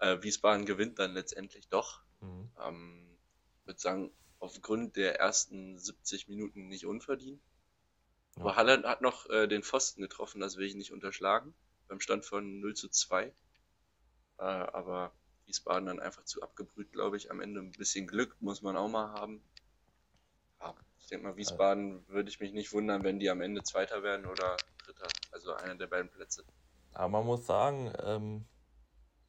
[0.00, 2.00] äh, Wiesbaden gewinnt dann letztendlich doch.
[2.20, 2.50] Mhm.
[2.60, 3.18] Ähm,
[3.64, 4.10] würde sagen,
[4.40, 7.40] aufgrund der ersten 70 Minuten nicht unverdient.
[8.36, 8.42] Ja.
[8.42, 11.54] Aber Halle hat noch äh, den Pfosten getroffen, das will ich nicht unterschlagen.
[11.88, 13.26] Beim Stand von 0 zu 2.
[13.26, 13.32] Äh,
[14.38, 15.12] aber
[15.46, 17.30] Wiesbaden dann einfach zu abgebrüht, glaube ich.
[17.30, 19.42] Am Ende ein bisschen Glück muss man auch mal haben.
[21.04, 24.26] Ich denke mal, Wiesbaden würde ich mich nicht wundern, wenn die am Ende Zweiter werden
[24.26, 25.06] oder Dritter.
[25.32, 26.44] Also einer der beiden Plätze.
[26.92, 28.44] Aber man muss sagen, ähm,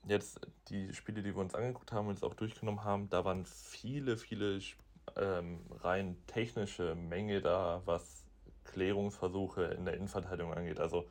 [0.07, 3.45] jetzt die Spiele, die wir uns angeguckt haben und jetzt auch durchgenommen haben, da waren
[3.45, 4.59] viele, viele
[5.17, 8.23] ähm, rein technische Menge da, was
[8.63, 10.79] Klärungsversuche in der Innenverteidigung angeht.
[10.79, 11.09] Also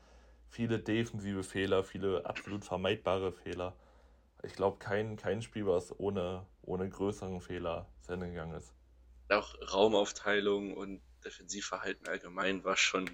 [0.48, 3.74] viele defensive Fehler, viele absolut vermeidbare Fehler
[4.44, 8.72] ich glaube, kein, kein Spiel, was ohne, ohne größeren Fehler zu Ende gegangen ist.
[9.28, 13.10] Auch Raumaufteilung und Defensivverhalten allgemein war schon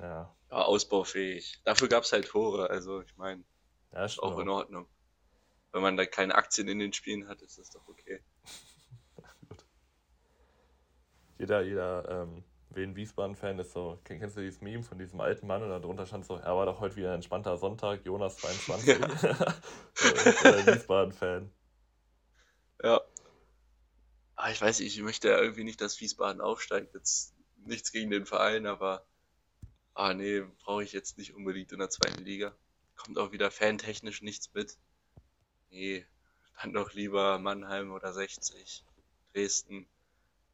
[0.00, 0.34] ja.
[0.50, 1.60] Ja, ausbaufähig.
[1.64, 3.44] Dafür gab es halt Tore, also ich meine,
[3.92, 4.86] ja, auch in Ordnung.
[5.72, 8.22] Wenn man da keine Aktien in den Spielen hat, ist das doch okay.
[11.38, 15.62] jeder, jeder ähm, Wien Wiesbaden-Fan ist so, kennst du dieses Meme von diesem alten Mann
[15.62, 18.98] und darunter stand so, er war doch heute wieder ein entspannter Sonntag, Jonas 22.
[18.98, 19.08] Ja.
[20.66, 21.50] Wiesbaden-Fan.
[22.82, 23.00] Ja.
[24.36, 26.94] Aber ich weiß nicht, ich möchte ja irgendwie nicht, dass Wiesbaden aufsteigt.
[26.94, 27.34] Jetzt
[27.64, 29.04] nichts gegen den Verein, aber
[29.94, 32.54] ah nee, brauche ich jetzt nicht unbedingt in der zweiten Liga.
[32.96, 34.76] Kommt auch wieder fantechnisch nichts mit.
[35.70, 36.06] Nee,
[36.60, 38.84] dann doch lieber Mannheim oder 60,
[39.32, 39.86] Dresden,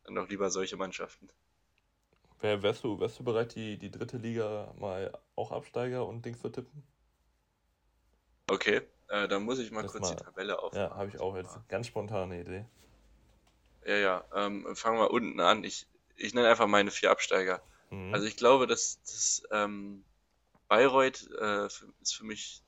[0.05, 1.29] dann doch lieber solche Mannschaften.
[2.41, 6.41] Wär, wärst, du, wärst du bereit, die, die dritte Liga mal auch Absteiger und Dings
[6.41, 6.83] zu tippen?
[8.49, 10.91] Okay, äh, dann muss ich mal das kurz mal, die Tabelle aufmachen.
[10.91, 11.57] Ja, habe ich auch jetzt.
[11.69, 12.65] Ganz spontane Idee.
[13.85, 14.25] Ja, ja.
[14.35, 15.65] Ähm, fangen wir unten an.
[15.65, 17.63] Ich, ich nenne einfach meine vier Absteiger.
[17.91, 18.15] Mhm.
[18.15, 20.05] Also ich glaube, dass, dass ähm,
[20.69, 22.63] Bayreuth äh, ist für mich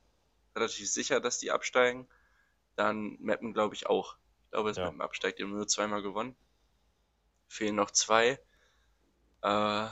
[0.54, 2.06] relativ sicher, dass die absteigen.
[2.76, 4.16] Dann Meppen glaube ich auch.
[4.44, 4.84] Ich glaube, dass ja.
[4.84, 5.38] Meppen absteigt.
[5.38, 6.36] Die haben nur zweimal gewonnen.
[7.48, 8.40] Fehlen noch zwei.
[9.42, 9.88] Äh,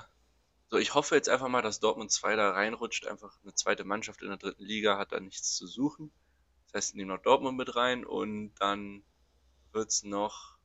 [0.73, 3.07] so, ich hoffe jetzt einfach mal, dass Dortmund 2 da reinrutscht.
[3.07, 6.11] Einfach eine zweite Mannschaft in der dritten Liga hat da nichts zu suchen.
[6.65, 9.05] Das heißt, nehmen noch Dortmund mit rein und dann
[9.73, 10.57] wird's noch.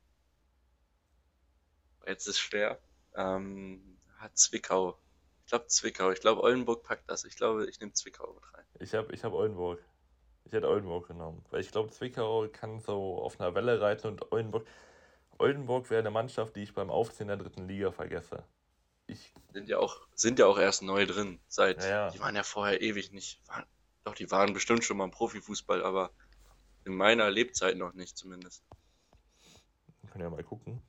[2.07, 2.79] Jetzt ist schwer.
[3.15, 4.97] Ähm, hat Zwickau.
[5.45, 6.11] Ich glaube Zwickau.
[6.11, 7.25] Ich glaube Oldenburg packt das.
[7.25, 8.65] Ich glaube, ich nehme Zwickau mit rein.
[8.79, 9.83] Ich habe ich hab Oldenburg.
[10.45, 11.45] Ich hätte Oldenburg genommen.
[11.49, 14.65] Weil ich glaube, Zwickau kann so auf einer Welle reiten und Oldenburg.
[15.37, 18.43] Oldenburg wäre eine Mannschaft, die ich beim Aufziehen der dritten Liga vergesse
[19.07, 19.33] ich.
[19.53, 21.39] Sind ja auch, sind ja auch erst neu drin.
[21.47, 23.41] Seit, ja, die waren ja vorher ewig nicht.
[23.47, 23.65] Waren,
[24.03, 26.11] doch, die waren bestimmt schon mal im Profifußball, aber
[26.85, 28.63] in meiner Lebzeit noch nicht zumindest.
[30.01, 30.81] Wir können ja mal gucken.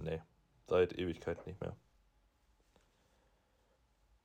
[0.00, 0.20] Nee,
[0.68, 1.76] seit Ewigkeit nicht mehr.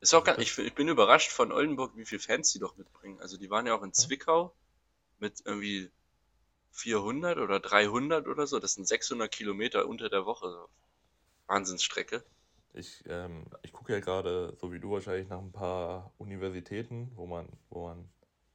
[0.02, 3.20] Ist auch gar, ich, ich bin überrascht von Oldenburg, wie viele Fans die doch mitbringen.
[3.20, 4.54] Also die waren ja auch in Zwickau
[5.20, 5.92] mit irgendwie
[6.72, 8.60] 400 oder 300 oder so.
[8.60, 10.68] Das sind 600 Kilometer unter der Woche.
[11.50, 12.24] Wahnsinnsstrecke.
[12.74, 17.26] Ich, ähm, ich gucke ja gerade, so wie du wahrscheinlich, nach ein paar Universitäten, wo
[17.26, 18.08] man, wo man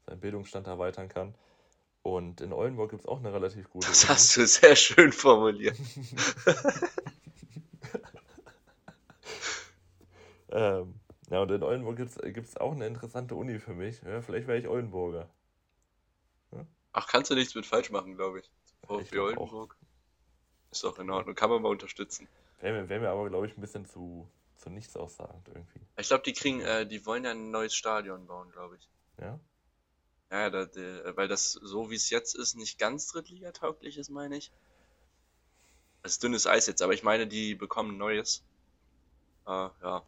[0.06, 1.34] seinen Bildungsstand erweitern kann.
[2.04, 3.88] Und in Oldenburg gibt es auch eine relativ gute.
[3.88, 5.78] Das hast du sehr schön formuliert.
[10.50, 11.00] ähm,
[11.30, 14.02] ja, und in Oldenburg gibt es auch eine interessante Uni für mich.
[14.02, 15.30] Ja, vielleicht wäre ich Oldenburger.
[16.52, 16.66] Ja?
[16.92, 18.50] Ach, kannst du nichts mit falsch machen, glaube ich.
[18.86, 19.72] VfB Oldenburg.
[19.72, 20.72] Auch.
[20.72, 21.34] Ist auch in Ordnung.
[21.34, 22.28] Kann man mal unterstützen.
[22.60, 24.28] Wäre mir, wär mir aber, glaube ich, ein bisschen zu,
[24.58, 25.80] zu nichts aussagend irgendwie.
[25.96, 28.90] Ich glaube, die kriegen, äh, die wollen ja ein neues Stadion bauen, glaube ich.
[29.18, 29.40] Ja?
[30.30, 34.36] Ja, da, der, weil das, so wie es jetzt ist, nicht ganz Drittliga-tauglich ist, meine
[34.36, 34.50] ich.
[36.02, 38.42] Das ist dünnes Eis jetzt, aber ich meine, die bekommen Neues.
[39.46, 40.02] Äh, ja.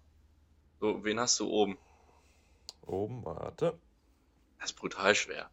[0.81, 1.79] So, wen hast du oben?
[2.83, 3.79] Oben, warte.
[4.59, 5.51] Das ist brutal schwer.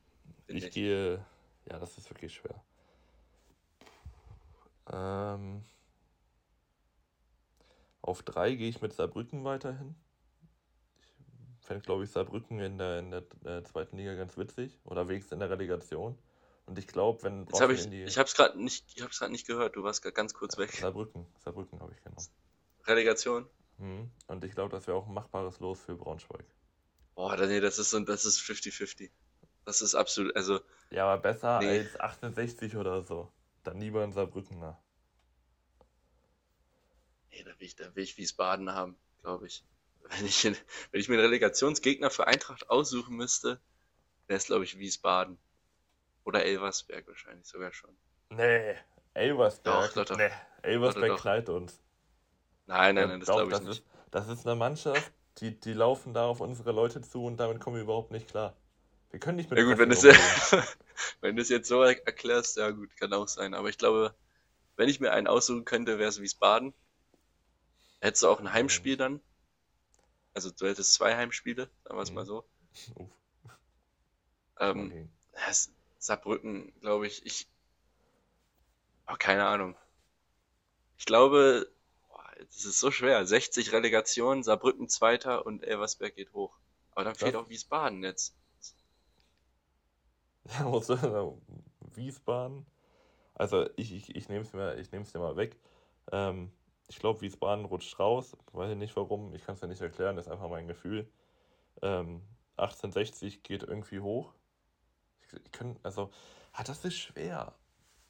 [0.48, 1.26] Ich, ich, gehe.
[1.66, 2.62] Ja, das ist wirklich schwer.
[4.92, 5.64] Ähm,
[8.02, 9.96] auf drei gehe ich mit Saarbrücken weiterhin
[11.64, 15.34] fände, glaube ich, Saarbrücken in der, in der äh, zweiten Liga ganz witzig oder wenigstens
[15.34, 16.18] in der Relegation.
[16.66, 17.46] Und ich glaube, wenn.
[17.46, 18.04] Jetzt hab ich die...
[18.04, 18.86] ich habe es gerade nicht,
[19.30, 20.72] nicht gehört, du warst gerade ganz kurz weg.
[20.72, 22.26] Saarbrücken, Saarbrücken habe ich genommen.
[22.86, 23.48] Relegation?
[23.78, 24.12] Mhm.
[24.28, 26.46] Und ich glaube, das wäre auch ein machbares Los für Braunschweig.
[27.16, 29.10] Boah, nee, das ist das ist 50-50.
[29.66, 30.60] Das ist absolut, also.
[30.90, 31.80] Ja, aber besser nee.
[31.80, 33.32] als 68 oder so.
[33.64, 34.78] Dann lieber in Saarbrücken, na.
[37.32, 39.64] Nee, da will ich, da will ich Wiesbaden haben, glaube ich
[40.10, 40.56] wenn ich, wenn
[40.92, 43.60] ich mir einen Relegationsgegner für Eintracht aussuchen müsste,
[44.28, 45.38] wäre es, glaube ich, Wiesbaden.
[46.26, 47.96] Oder Elversberg wahrscheinlich sogar schon.
[48.30, 48.76] Nee,
[49.14, 49.88] Elversberg.
[49.88, 50.18] Doch, doch, doch.
[50.18, 50.32] Nee,
[50.62, 51.80] Elversberg knallt uns.
[52.66, 53.80] Nein, nein, nein, das glaube ich das nicht.
[53.80, 57.60] Ist, das ist eine Mannschaft, die, die laufen da auf unsere Leute zu und damit
[57.60, 58.56] kommen wir überhaupt nicht klar.
[59.12, 59.96] Wir können nicht mit Ja gut, wenn, du
[61.42, 63.54] es jetzt so erklärst, ja gut, kann auch sein.
[63.54, 64.16] Aber ich glaube,
[64.76, 66.74] wenn ich mir einen aussuchen könnte, wäre es Wiesbaden.
[68.00, 69.22] Hättest du auch ein Heimspiel dann?
[70.34, 72.16] Also du hättest zwei Heimspiele, sagen wir es mhm.
[72.16, 72.46] mal so.
[74.60, 75.08] Ähm, okay.
[75.98, 77.48] Saarbrücken, glaube ich, ich.
[79.08, 79.76] Oh, keine Ahnung.
[80.98, 81.72] Ich glaube,
[82.50, 83.26] es ist so schwer.
[83.26, 86.56] 60 Relegationen, Saarbrücken Zweiter und Elversberg geht hoch.
[86.92, 87.40] Aber dann fehlt ja.
[87.40, 88.36] auch Wiesbaden jetzt.
[90.60, 90.90] Ja, muss
[91.96, 92.66] Wiesbaden.
[93.34, 94.76] Also ich, ich, ich nehme es mir,
[95.14, 95.58] dir mal weg.
[96.12, 96.52] Ähm,
[96.94, 98.38] ich glaube, Wiesbaden rutscht raus.
[98.52, 99.34] Weiß ich nicht warum.
[99.34, 100.16] Ich kann es ja nicht erklären.
[100.16, 101.10] Das ist einfach mein Gefühl.
[101.82, 102.22] Ähm,
[102.58, 104.32] 1860 geht irgendwie hoch.
[105.26, 106.12] Ich, ich kann, also,
[106.52, 107.56] ah, das ist schwer.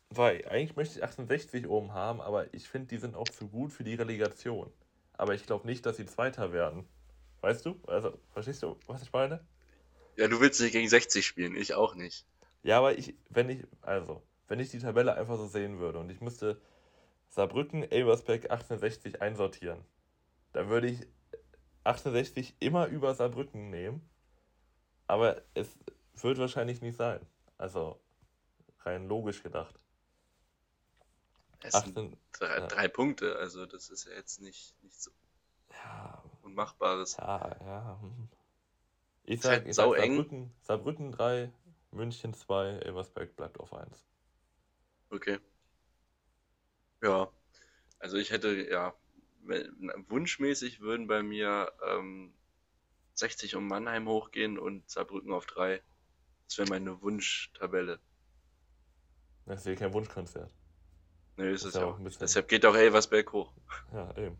[0.09, 3.71] Weil eigentlich möchte ich 1860 oben haben, aber ich finde, die sind auch zu gut
[3.71, 4.69] für die Relegation.
[5.13, 6.85] Aber ich glaube nicht, dass sie Zweiter werden.
[7.39, 7.79] Weißt du?
[7.87, 9.39] Also, verstehst du, was ich meine?
[10.17, 12.25] Ja, du willst nicht gegen 60 spielen, ich auch nicht.
[12.63, 16.09] Ja, aber ich, wenn ich, also, wenn ich die Tabelle einfach so sehen würde und
[16.09, 16.59] ich müsste
[17.33, 19.83] Saarbrücken, Elversberg 1860 einsortieren.
[20.51, 20.99] Da würde ich
[21.83, 24.07] 1860 immer über Saarbrücken nehmen.
[25.07, 25.75] Aber es
[26.13, 27.25] wird wahrscheinlich nicht sein.
[27.57, 27.99] Also
[28.81, 29.79] rein logisch gedacht.
[31.61, 32.67] Es 18, sind drei, ja.
[32.67, 35.09] drei, Punkte, also das ist ja jetzt nicht, nicht so
[35.71, 37.17] ja, Unmachbares.
[37.17, 37.99] Ja, ja.
[37.99, 38.29] Hm.
[39.23, 41.51] Ich sag, halt ich sag Saarbrücken, Saarbrücken 3,
[41.89, 44.05] München 2, Elversberg bleibt auf 1.
[45.09, 45.39] Okay.
[47.03, 47.29] Ja,
[47.99, 48.93] also ich hätte, ja,
[50.07, 52.33] wunschmäßig würden bei mir ähm,
[53.15, 55.81] 60 um Mannheim hochgehen und Saarbrücken auf 3.
[56.47, 57.99] Das wäre meine Wunschtabelle.
[59.45, 60.53] Das ist ja kein Wunschkonzert.
[61.35, 61.99] Nee, ist es ja auch.
[61.99, 62.21] Bisschen...
[62.21, 63.51] Deshalb geht auch Elversberg hoch.
[63.91, 64.37] Ja, eben.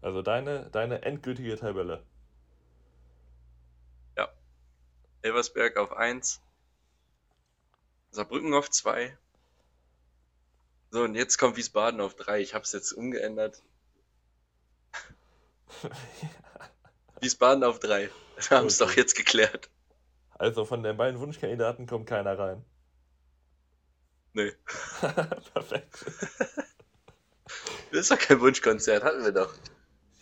[0.00, 2.02] Also deine, deine endgültige Tabelle.
[4.16, 4.32] Ja.
[5.20, 6.40] Elversberg auf 1.
[8.10, 9.18] Saarbrücken auf 2.
[10.90, 12.40] So, und jetzt kommt Wiesbaden auf 3.
[12.40, 13.62] Ich habe es jetzt umgeändert.
[17.20, 18.10] Wiesbaden auf 3.
[18.48, 18.90] Wir haben es okay.
[18.90, 19.70] doch jetzt geklärt.
[20.30, 22.64] Also von den beiden Wunschkandidaten kommt keiner rein.
[24.32, 24.52] Nee.
[25.54, 26.04] Perfekt.
[27.90, 29.54] Das ist doch kein Wunschkonzert, hatten wir doch.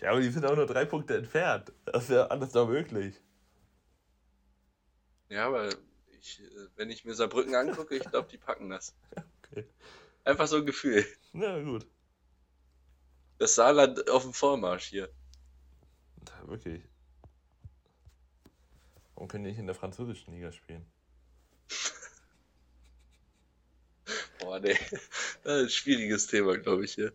[0.00, 1.72] Ja, aber die sind auch nur drei Punkte entfernt.
[1.86, 3.14] Das ist ja alles noch möglich.
[5.28, 5.68] Ja, aber
[6.10, 6.42] ich,
[6.76, 8.94] wenn ich mir Saarbrücken angucke, ich glaube, die packen das.
[9.42, 9.66] Okay.
[10.28, 11.06] Einfach so ein Gefühl.
[11.32, 11.86] Ja, gut.
[13.38, 15.08] Das Saarland auf dem Vormarsch hier.
[16.28, 16.82] Ja, wirklich.
[19.14, 20.84] Warum können die nicht in der französischen Liga spielen?
[24.40, 24.76] Boah, nee.
[25.44, 27.14] Das ist ein schwieriges Thema, glaube ich, hier.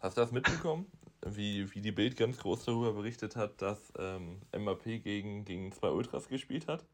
[0.00, 0.92] Hast du das mitbekommen?
[1.24, 5.88] wie, wie die Bild ganz groß darüber berichtet hat, dass ähm, MAP gegen, gegen zwei
[5.88, 6.84] Ultras gespielt hat?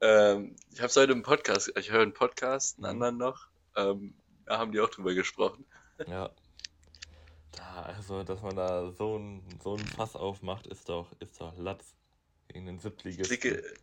[0.00, 3.02] Ähm, ich habe es heute im Podcast, ich höre einen Podcast, einen mhm.
[3.02, 4.14] anderen noch, ähm,
[4.46, 5.64] da haben die auch drüber gesprochen.
[6.06, 6.30] Ja.
[7.52, 11.56] Da, also, dass man da so ein, so ein Fass aufmacht, ist doch, ist doch
[11.58, 11.94] Latz
[12.46, 13.34] gegen den Siebtligisten.
[13.34, 13.74] Ich klicke,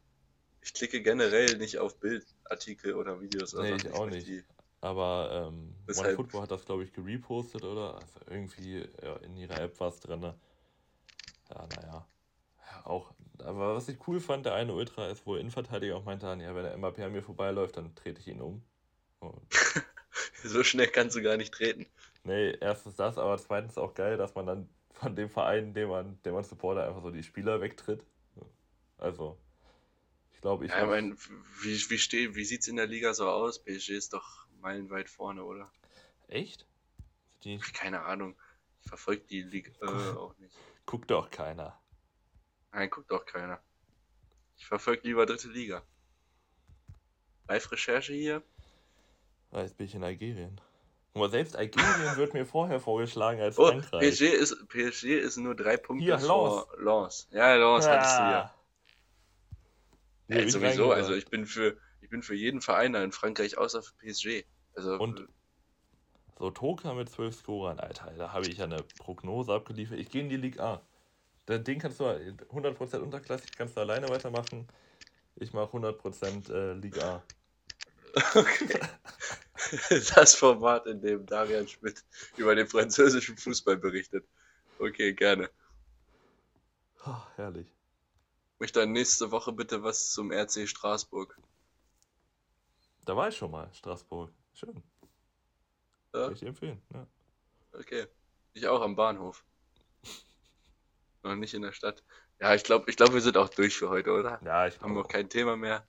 [0.61, 3.53] ich klicke generell nicht auf Bildartikel oder Videos.
[3.53, 4.27] Nee, ich auch nicht.
[4.27, 4.43] Die...
[4.81, 7.95] Aber ähm, OneFootball hat das, glaube ich, gerepostet, oder?
[7.95, 10.21] Also irgendwie ja, in ihrer App war es drin.
[10.21, 12.07] Ja, naja.
[12.71, 13.13] Ja, auch.
[13.39, 16.63] Aber was ich cool fand, der eine Ultra ist, wo Innenverteidiger auch meinte, ja, wenn
[16.63, 18.63] der MAP an mir vorbeiläuft, dann trete ich ihn um.
[20.43, 21.85] so schnell kannst du gar nicht treten.
[22.23, 26.21] Nee, erstens das, aber zweitens auch geil, dass man dann von dem Verein, den man,
[26.23, 28.05] den man supportet, einfach so die Spieler wegtritt.
[28.97, 29.37] Also,
[30.33, 30.71] ich glaube, ich.
[30.71, 31.15] Ja, ich meine,
[31.61, 33.59] wie, wie, wie sieht es in der Liga so aus?
[33.63, 35.71] PSG ist doch meilenweit vorne, oder?
[36.27, 36.65] Echt?
[37.43, 37.57] Die...
[37.57, 38.35] Keine Ahnung.
[38.81, 40.55] Ich verfolge die Liga äh, auch nicht.
[40.85, 41.79] Guckt doch keiner.
[42.75, 43.61] Nein, guckt doch keiner.
[44.57, 45.81] Ich verfolge lieber dritte Liga.
[47.47, 48.43] Live-Recherche hier.
[49.53, 50.59] Jetzt bin ich in Algerien.
[51.13, 51.85] Aber selbst Algerien
[52.17, 54.01] wird mir vorher vorgeschlagen als oh, Frankreich.
[54.01, 57.29] PSG ist, PSG ist nur drei Punkte Hier, vor Lens.
[57.31, 57.91] Ja, Lens ja.
[57.91, 58.55] hattest du ja.
[60.27, 63.83] ja, ja sowieso, also ich bin für ich bin für jeden Verein in Frankreich außer
[63.83, 64.45] für PSG.
[64.75, 65.29] Also und
[66.37, 69.97] so Toka mit zwölf Scorern, Alter, da habe ich ja eine Prognose abgeliefert.
[69.97, 70.81] Ich gehe in die Liga A.
[71.47, 74.67] Den kannst du 100% unterklassig, kannst du alleine weitermachen.
[75.35, 77.23] Ich mache 100% äh, Liga A.
[78.35, 78.79] Okay.
[80.15, 82.03] Das Format, in dem Darian Schmidt
[82.37, 84.27] über den französischen Fußball berichtet.
[84.77, 85.49] Okay, gerne.
[87.05, 87.67] Oh, herrlich.
[87.67, 91.39] Ich möchte dann nächste Woche bitte was zum RC Straßburg.
[93.05, 94.31] Da war ich schon mal, Straßburg.
[94.53, 94.83] Schön.
[96.13, 96.23] Ja?
[96.25, 97.07] Kann ich dir empfehlen, ja.
[97.73, 98.07] Okay.
[98.53, 99.43] Ich auch am Bahnhof.
[101.25, 102.03] Noch nicht in der Stadt.
[102.39, 104.39] Ja, ich glaube, ich glaub, wir sind auch durch für heute, oder?
[104.45, 105.83] Ja, ich Haben wir auch kein Thema mehr.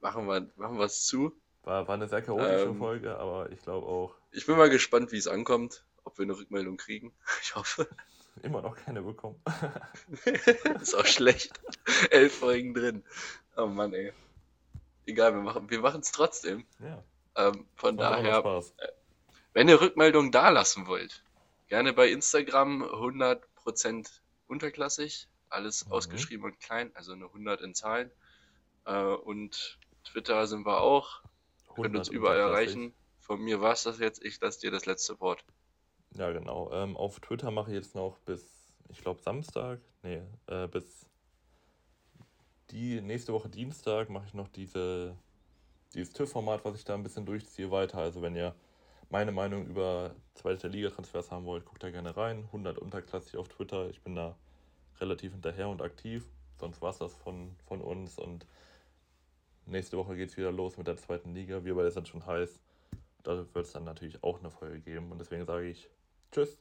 [0.00, 1.32] Machen wir, machen zu.
[1.64, 4.14] War, war eine sehr chaotische ähm, Folge, aber ich glaube auch.
[4.30, 7.12] Ich bin mal gespannt, wie es ankommt, ob wir eine Rückmeldung kriegen.
[7.42, 7.88] Ich hoffe.
[8.44, 9.42] Immer noch keine bekommen.
[10.80, 11.60] ist auch schlecht.
[12.10, 13.04] Elf Folgen drin.
[13.56, 14.12] Oh Mann, ey.
[15.06, 16.64] Egal, wir machen wir es trotzdem.
[16.78, 17.02] Ja.
[17.34, 18.88] Ähm, von daher, äh,
[19.54, 21.24] wenn ihr Rückmeldungen da lassen wollt,
[21.66, 25.92] gerne bei Instagram 100% unterklassig, alles mhm.
[25.92, 28.10] ausgeschrieben und klein, also eine 100 in Zahlen.
[28.84, 31.22] Äh, und Twitter sind wir auch.
[31.74, 32.92] Könnt uns überall erreichen.
[33.20, 34.24] Von mir war es das jetzt.
[34.24, 35.44] Ich lasse dir das letzte Wort.
[36.14, 36.72] Ja, genau.
[36.72, 38.44] Ähm, auf Twitter mache ich jetzt noch bis,
[38.88, 39.80] ich glaube, Samstag.
[40.02, 41.06] Nee, äh, bis
[42.70, 45.16] die nächste Woche Dienstag mache ich noch diese,
[45.94, 47.98] dieses TÜV-Format, was ich da ein bisschen durchziehe, weiter.
[47.98, 48.54] Also, wenn ihr
[49.10, 52.44] meine Meinung über zweite Liga-Transfers haben wollt, guckt da gerne rein.
[52.46, 53.88] 100 unterklassig auf Twitter.
[53.90, 54.36] Ich bin da
[55.00, 56.24] relativ hinterher und aktiv.
[56.58, 58.46] Sonst war es das von, von uns und
[59.68, 61.62] Nächste Woche geht es wieder los mit der zweiten Liga.
[61.62, 62.58] Wir beide sind schon heiß.
[63.22, 65.12] Da wird es dann natürlich auch eine Folge geben.
[65.12, 65.90] Und deswegen sage ich
[66.32, 66.56] Tschüss.